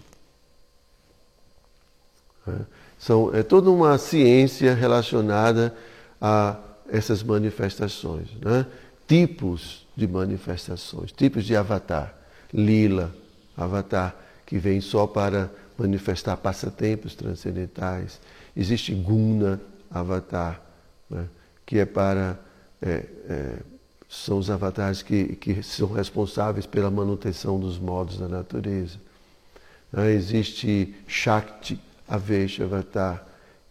É, 2.47 2.53
são, 2.99 3.35
é 3.35 3.43
toda 3.43 3.71
uma 3.71 3.99
ciência 3.99 4.75
relacionada 4.75 5.75
a 6.21 6.57
essas 6.89 7.23
manifestações, 7.23 8.29
né? 8.41 8.67
tipos 9.07 9.87
de 9.97 10.07
manifestações, 10.07 11.13
tipos 11.13 11.45
de 11.45 11.57
avatar. 11.57 12.15
Lila, 12.53 13.13
avatar, 13.57 14.15
que 14.47 14.59
vem 14.59 14.81
só 14.81 15.07
para 15.07 15.51
manifestar 15.77 16.37
passatempos 16.37 17.15
transcendentais. 17.15 18.21
Existe 18.57 18.95
Guna, 18.95 19.61
avatar, 19.91 20.61
né? 21.11 21.27
que 21.67 21.79
é 21.79 21.85
para. 21.85 22.39
É, 22.81 23.05
é, 23.29 23.57
são 24.09 24.39
os 24.39 24.49
avatares 24.49 25.03
que, 25.03 25.35
que 25.37 25.63
são 25.63 25.93
responsáveis 25.93 26.67
pela 26.67 26.91
manutenção 26.91 27.59
dos 27.59 27.79
modos 27.79 28.19
da 28.19 28.29
natureza. 28.29 28.97
Né? 29.93 30.13
Existe 30.13 30.95
Shakti, 31.09 31.81
Avesha 32.09 32.65
Avatar, 32.65 33.25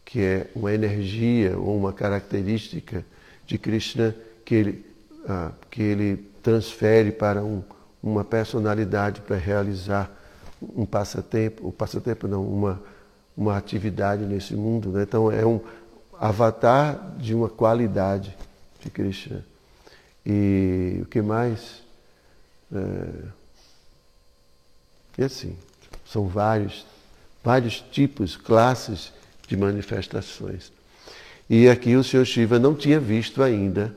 que 0.04 0.22
é 0.22 0.48
uma 0.56 0.74
energia 0.74 1.58
ou 1.58 1.78
uma 1.78 1.94
característica 1.94 3.06
de 3.46 3.58
Krishna 3.58 4.16
que 4.46 4.56
ele, 4.56 4.86
ah, 5.28 5.52
que 5.70 5.82
ele 5.82 6.18
transfere 6.42 7.12
para 7.12 7.44
um, 7.44 7.64
uma 8.02 8.24
personalidade 8.24 9.22
para 9.22 9.38
realizar 9.38 10.12
um 10.76 10.86
passatempo, 10.86 11.68
o 11.68 11.72
passatempo 11.72 12.28
não, 12.28 12.46
uma, 12.46 12.82
uma 13.36 13.58
atividade 13.58 14.24
nesse 14.26 14.54
mundo. 14.56 14.90
Né? 14.90 15.04
Então 15.04 15.32
é 15.32 15.46
um 15.46 15.60
avatar 16.20 17.16
de 17.18 17.34
uma 17.34 17.50
qualidade 17.50 18.36
de 18.80 18.90
Krishna. 18.90 19.44
E 20.26 21.00
o 21.02 21.06
que 21.06 21.22
mais? 21.22 21.82
É, 22.74 23.44
e 25.18 25.24
assim, 25.24 25.56
são 26.06 26.28
vários, 26.28 26.86
vários 27.44 27.84
tipos, 27.92 28.36
classes 28.36 29.12
de 29.48 29.58
manifestações. 29.58 30.72
E 31.50 31.68
aqui 31.68 31.96
o 31.96 32.04
Sr. 32.04 32.26
Shiva 32.26 32.58
não 32.58 32.74
tinha 32.74 33.00
visto 33.00 33.44
ainda, 33.44 33.96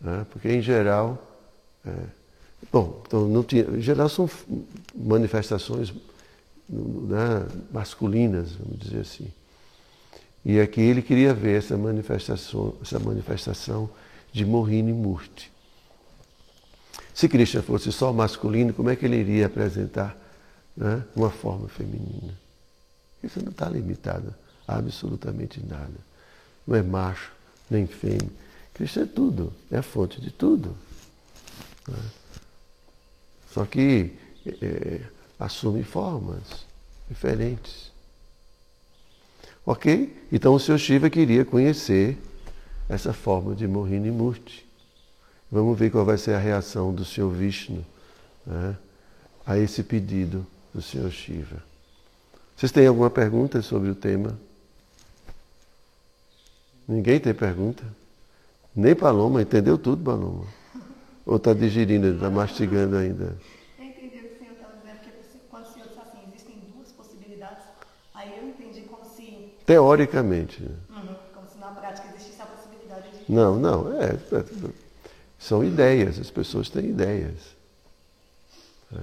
né? 0.00 0.26
porque 0.30 0.48
em 0.48 0.60
geral 0.60 1.26
é, 1.84 1.90
Bom, 2.72 3.02
então 3.06 3.26
não 3.26 3.42
tinha, 3.42 3.64
em 3.64 3.80
geral 3.80 4.08
são 4.08 4.28
manifestações 4.94 5.92
né, 6.68 7.46
masculinas, 7.72 8.52
vamos 8.52 8.78
dizer 8.78 9.00
assim. 9.00 9.28
E 10.44 10.60
aqui 10.60 10.80
ele 10.80 11.02
queria 11.02 11.34
ver 11.34 11.58
essa 11.58 11.76
manifestação, 11.76 12.74
essa 12.80 12.98
manifestação 12.98 13.90
de 14.32 14.44
Mohini 14.44 14.92
Murti. 14.92 15.50
Se 17.12 17.28
Krishna 17.28 17.60
fosse 17.62 17.90
só 17.92 18.12
masculino, 18.12 18.72
como 18.72 18.88
é 18.88 18.96
que 18.96 19.04
ele 19.04 19.16
iria 19.16 19.46
apresentar 19.46 20.16
né, 20.76 21.02
uma 21.14 21.30
forma 21.30 21.68
feminina? 21.68 22.38
Isso 23.22 23.42
não 23.42 23.50
está 23.50 23.68
limitado 23.68 24.34
a 24.66 24.76
absolutamente 24.76 25.60
nada. 25.64 25.94
Não 26.66 26.76
é 26.76 26.82
macho, 26.82 27.32
nem 27.68 27.86
fêmea. 27.86 28.30
Krishna 28.74 29.02
é 29.02 29.06
tudo, 29.06 29.52
é 29.70 29.78
a 29.78 29.82
fonte 29.82 30.20
de 30.20 30.30
tudo. 30.30 30.76
Né? 31.86 31.98
Só 33.52 33.64
que 33.64 34.12
é, 34.46 35.00
assume 35.38 35.82
formas 35.82 36.64
diferentes. 37.08 37.90
Ok? 39.66 40.16
Então 40.32 40.54
o 40.54 40.60
Sr. 40.60 40.78
Shiva 40.78 41.10
queria 41.10 41.44
conhecer 41.44 42.16
essa 42.88 43.12
forma 43.12 43.54
de 43.54 43.66
Mohini 43.66 44.10
Murti. 44.10 44.66
Vamos 45.50 45.78
ver 45.78 45.90
qual 45.90 46.04
vai 46.04 46.16
ser 46.16 46.34
a 46.34 46.38
reação 46.38 46.94
do 46.94 47.04
Sr. 47.04 47.28
Vishnu 47.28 47.84
né, 48.46 48.76
a 49.44 49.58
esse 49.58 49.82
pedido 49.82 50.46
do 50.72 50.80
Sr. 50.80 51.10
Shiva. 51.10 51.69
Vocês 52.60 52.72
têm 52.72 52.86
alguma 52.86 53.08
pergunta 53.08 53.62
sobre 53.62 53.88
o 53.88 53.94
tema? 53.94 54.38
Ninguém 56.86 57.18
tem 57.18 57.32
pergunta? 57.32 57.82
Nem 58.76 58.94
Paloma, 58.94 59.40
entendeu 59.40 59.78
tudo, 59.78 60.04
Paloma? 60.04 60.44
Ou 61.24 61.36
está 61.38 61.54
digerindo, 61.54 62.08
está 62.08 62.28
mastigando 62.28 62.98
ainda? 62.98 63.34
Eu 63.78 63.84
entendi 63.86 64.08
o 64.08 64.10
que 64.10 64.34
o 64.34 64.38
senhor 64.38 64.52
estava 64.52 64.76
dizendo, 64.76 64.98
porque 64.98 65.38
quando 65.48 65.64
o 65.64 65.72
senhor 65.72 65.88
disse 65.88 66.00
assim, 66.00 66.18
existem 66.28 66.56
duas 66.76 66.92
possibilidades, 66.92 67.64
aí 68.14 68.38
eu 68.38 68.50
entendi 68.50 68.82
como 68.82 69.06
se. 69.06 69.54
Teoricamente. 69.64 70.62
Uhum, 70.62 71.14
como 71.34 71.48
se 71.50 71.58
na 71.58 71.68
prática 71.68 72.08
existisse 72.14 72.42
a 72.42 72.44
possibilidade 72.44 73.08
de. 73.24 73.32
Não, 73.32 73.58
não, 73.58 74.02
é, 74.02 74.10
é 74.10 74.70
são 75.38 75.64
ideias, 75.64 76.18
as 76.18 76.30
pessoas 76.30 76.68
têm 76.68 76.90
ideias. 76.90 77.56
É. 78.94 79.00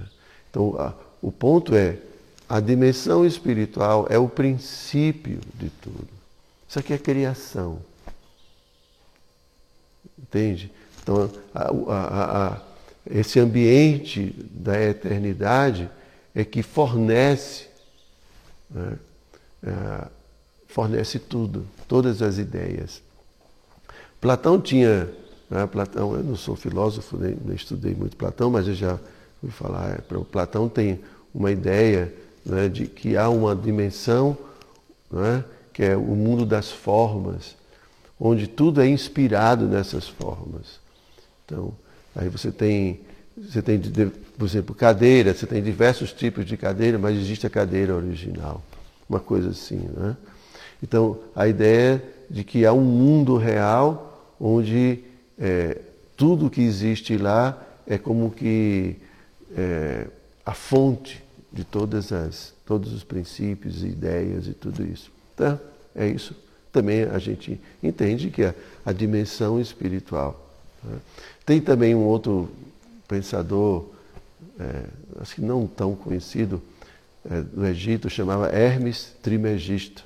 Então, 0.48 0.76
a, 0.78 0.94
o 1.20 1.32
ponto 1.32 1.74
é, 1.74 1.98
a 2.48 2.60
dimensão 2.60 3.26
espiritual 3.26 4.06
é 4.08 4.18
o 4.18 4.28
princípio 4.28 5.40
de 5.54 5.68
tudo. 5.68 6.08
Isso 6.66 6.78
aqui 6.78 6.94
é 6.94 6.98
criação. 6.98 7.80
Entende? 10.18 10.72
Então, 11.02 11.30
a, 11.54 11.70
a, 11.70 12.46
a, 12.46 12.62
esse 13.10 13.38
ambiente 13.38 14.34
da 14.50 14.80
eternidade 14.80 15.90
é 16.34 16.44
que 16.44 16.62
fornece, 16.62 17.66
né, 18.70 18.98
é, 19.62 20.06
fornece 20.66 21.18
tudo, 21.18 21.66
todas 21.86 22.22
as 22.22 22.38
ideias. 22.38 23.02
Platão 24.20 24.60
tinha, 24.60 25.08
né, 25.50 25.66
Platão, 25.66 26.14
eu 26.14 26.22
não 26.22 26.36
sou 26.36 26.56
filósofo, 26.56 27.16
nem, 27.16 27.36
nem, 27.44 27.56
estudei 27.56 27.94
muito 27.94 28.16
Platão, 28.16 28.50
mas 28.50 28.66
eu 28.68 28.74
já 28.74 28.98
fui 29.40 29.50
falar, 29.50 29.90
é, 29.90 30.24
Platão 30.30 30.68
tem 30.68 31.00
uma 31.34 31.50
ideia 31.50 32.12
né, 32.48 32.68
de 32.68 32.86
que 32.86 33.16
há 33.16 33.28
uma 33.28 33.54
dimensão, 33.54 34.36
né, 35.10 35.44
que 35.72 35.84
é 35.84 35.96
o 35.96 36.00
mundo 36.00 36.46
das 36.46 36.70
formas, 36.70 37.54
onde 38.18 38.48
tudo 38.48 38.80
é 38.80 38.88
inspirado 38.88 39.66
nessas 39.66 40.08
formas. 40.08 40.80
Então, 41.44 41.72
aí 42.16 42.28
você 42.28 42.50
tem, 42.50 43.00
você 43.36 43.62
tem, 43.62 43.80
por 43.80 44.44
exemplo, 44.44 44.74
cadeira, 44.74 45.32
você 45.34 45.46
tem 45.46 45.62
diversos 45.62 46.12
tipos 46.12 46.44
de 46.44 46.56
cadeira, 46.56 46.98
mas 46.98 47.16
existe 47.16 47.46
a 47.46 47.50
cadeira 47.50 47.94
original. 47.94 48.62
Uma 49.08 49.20
coisa 49.20 49.50
assim, 49.50 49.88
né? 49.96 50.16
Então, 50.82 51.18
a 51.34 51.46
ideia 51.46 52.02
de 52.30 52.44
que 52.44 52.64
há 52.64 52.72
um 52.72 52.82
mundo 52.82 53.36
real 53.36 54.34
onde 54.40 55.00
é, 55.38 55.78
tudo 56.16 56.50
que 56.50 56.60
existe 56.60 57.16
lá 57.16 57.60
é 57.86 57.98
como 57.98 58.30
que 58.30 58.96
é, 59.56 60.06
a 60.44 60.52
fonte 60.52 61.22
de 61.52 61.64
todas 61.64 62.12
as, 62.12 62.52
todos 62.66 62.92
os 62.92 63.02
princípios, 63.02 63.82
ideias 63.82 64.46
e 64.46 64.52
tudo 64.52 64.84
isso. 64.84 65.10
Tá? 65.36 65.58
É 65.94 66.06
isso. 66.06 66.34
Também 66.72 67.04
a 67.04 67.18
gente 67.18 67.60
entende 67.82 68.30
que 68.30 68.44
a, 68.44 68.54
a 68.84 68.92
dimensão 68.92 69.60
espiritual. 69.60 70.48
Né? 70.82 70.98
Tem 71.46 71.60
também 71.60 71.94
um 71.94 72.04
outro 72.04 72.50
pensador, 73.06 73.86
é, 74.60 74.84
acho 75.20 75.34
que 75.34 75.40
não 75.40 75.66
tão 75.66 75.94
conhecido, 75.94 76.60
é, 77.30 77.40
do 77.40 77.66
Egito, 77.66 78.10
chamava 78.10 78.48
Hermes 78.48 79.12
Trimegisto. 79.22 80.04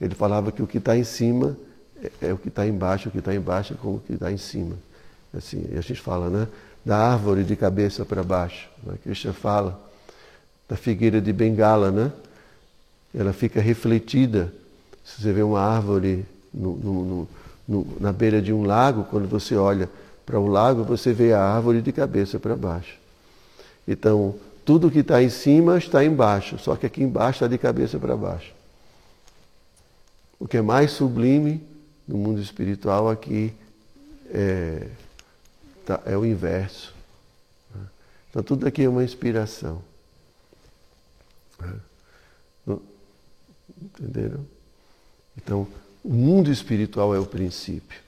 Ele 0.00 0.14
falava 0.14 0.52
que 0.52 0.62
o 0.62 0.66
que 0.66 0.78
está 0.78 0.96
em 0.96 1.04
cima 1.04 1.56
é, 2.02 2.28
é, 2.28 2.32
o 2.32 2.38
que 2.38 2.48
está 2.48 2.66
embaixo, 2.66 3.08
o 3.08 3.12
que 3.12 3.18
está 3.18 3.34
embaixo 3.34 3.74
é 3.74 3.76
como 3.76 3.96
o 3.96 4.00
que 4.00 4.12
está 4.14 4.30
em 4.30 4.36
cima. 4.36 4.76
Assim, 5.36 5.66
a 5.76 5.80
gente 5.80 6.00
fala, 6.00 6.28
né? 6.30 6.48
Da 6.84 6.96
árvore 6.96 7.42
de 7.42 7.56
cabeça 7.56 8.04
para 8.04 8.22
baixo. 8.22 8.68
Né? 8.82 8.94
Krishna 9.02 9.32
fala 9.32 9.80
da 10.68 10.76
figueira 10.76 11.20
de 11.20 11.32
Bengala, 11.32 11.90
né? 11.90 12.12
Ela 13.14 13.32
fica 13.32 13.60
refletida. 13.60 14.52
Se 15.04 15.22
você 15.22 15.32
vê 15.32 15.42
uma 15.42 15.60
árvore 15.60 16.24
no, 16.52 16.76
no, 16.76 17.28
no, 17.66 17.86
na 18.00 18.12
beira 18.12 18.42
de 18.42 18.52
um 18.52 18.64
lago, 18.64 19.04
quando 19.04 19.28
você 19.28 19.54
olha 19.56 19.88
para 20.24 20.38
o 20.38 20.46
lago, 20.46 20.82
você 20.82 21.12
vê 21.12 21.32
a 21.32 21.40
árvore 21.40 21.80
de 21.80 21.92
cabeça 21.92 22.38
para 22.38 22.56
baixo. 22.56 22.98
Então, 23.86 24.34
tudo 24.64 24.90
que 24.90 24.98
está 24.98 25.22
em 25.22 25.30
cima 25.30 25.78
está 25.78 26.04
embaixo, 26.04 26.58
só 26.58 26.74
que 26.74 26.86
aqui 26.86 27.02
embaixo 27.02 27.36
está 27.36 27.46
de 27.46 27.56
cabeça 27.56 27.98
para 27.98 28.16
baixo. 28.16 28.52
O 30.40 30.48
que 30.48 30.56
é 30.56 30.62
mais 30.62 30.90
sublime 30.90 31.62
no 32.06 32.18
mundo 32.18 32.40
espiritual 32.40 33.08
aqui 33.08 33.52
é, 34.28 34.88
tá, 35.86 36.00
é 36.04 36.16
o 36.16 36.26
inverso. 36.26 36.92
Então 38.28 38.42
tudo 38.42 38.66
aqui 38.66 38.82
é 38.82 38.88
uma 38.88 39.04
inspiração. 39.04 39.80
Entenderam? 43.82 44.46
Então, 45.36 45.66
o 46.02 46.12
mundo 46.12 46.50
espiritual 46.50 47.14
é 47.14 47.18
o 47.18 47.26
princípio. 47.26 48.00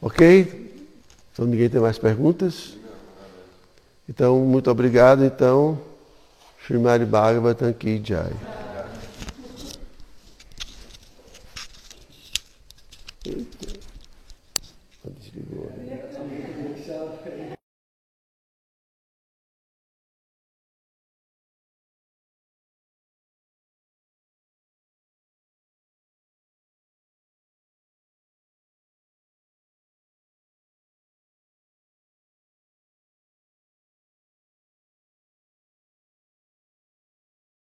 Ok? 0.00 0.72
Então 1.32 1.46
ninguém 1.46 1.68
tem 1.68 1.80
mais 1.80 1.98
perguntas? 1.98 2.74
Então, 4.08 4.40
muito 4.40 4.70
obrigado. 4.70 5.24
Então, 5.24 5.80
Srimad 6.64 7.04
Bhagavatam 7.04 7.72
Ki 7.72 8.02
Jai. 8.04 8.32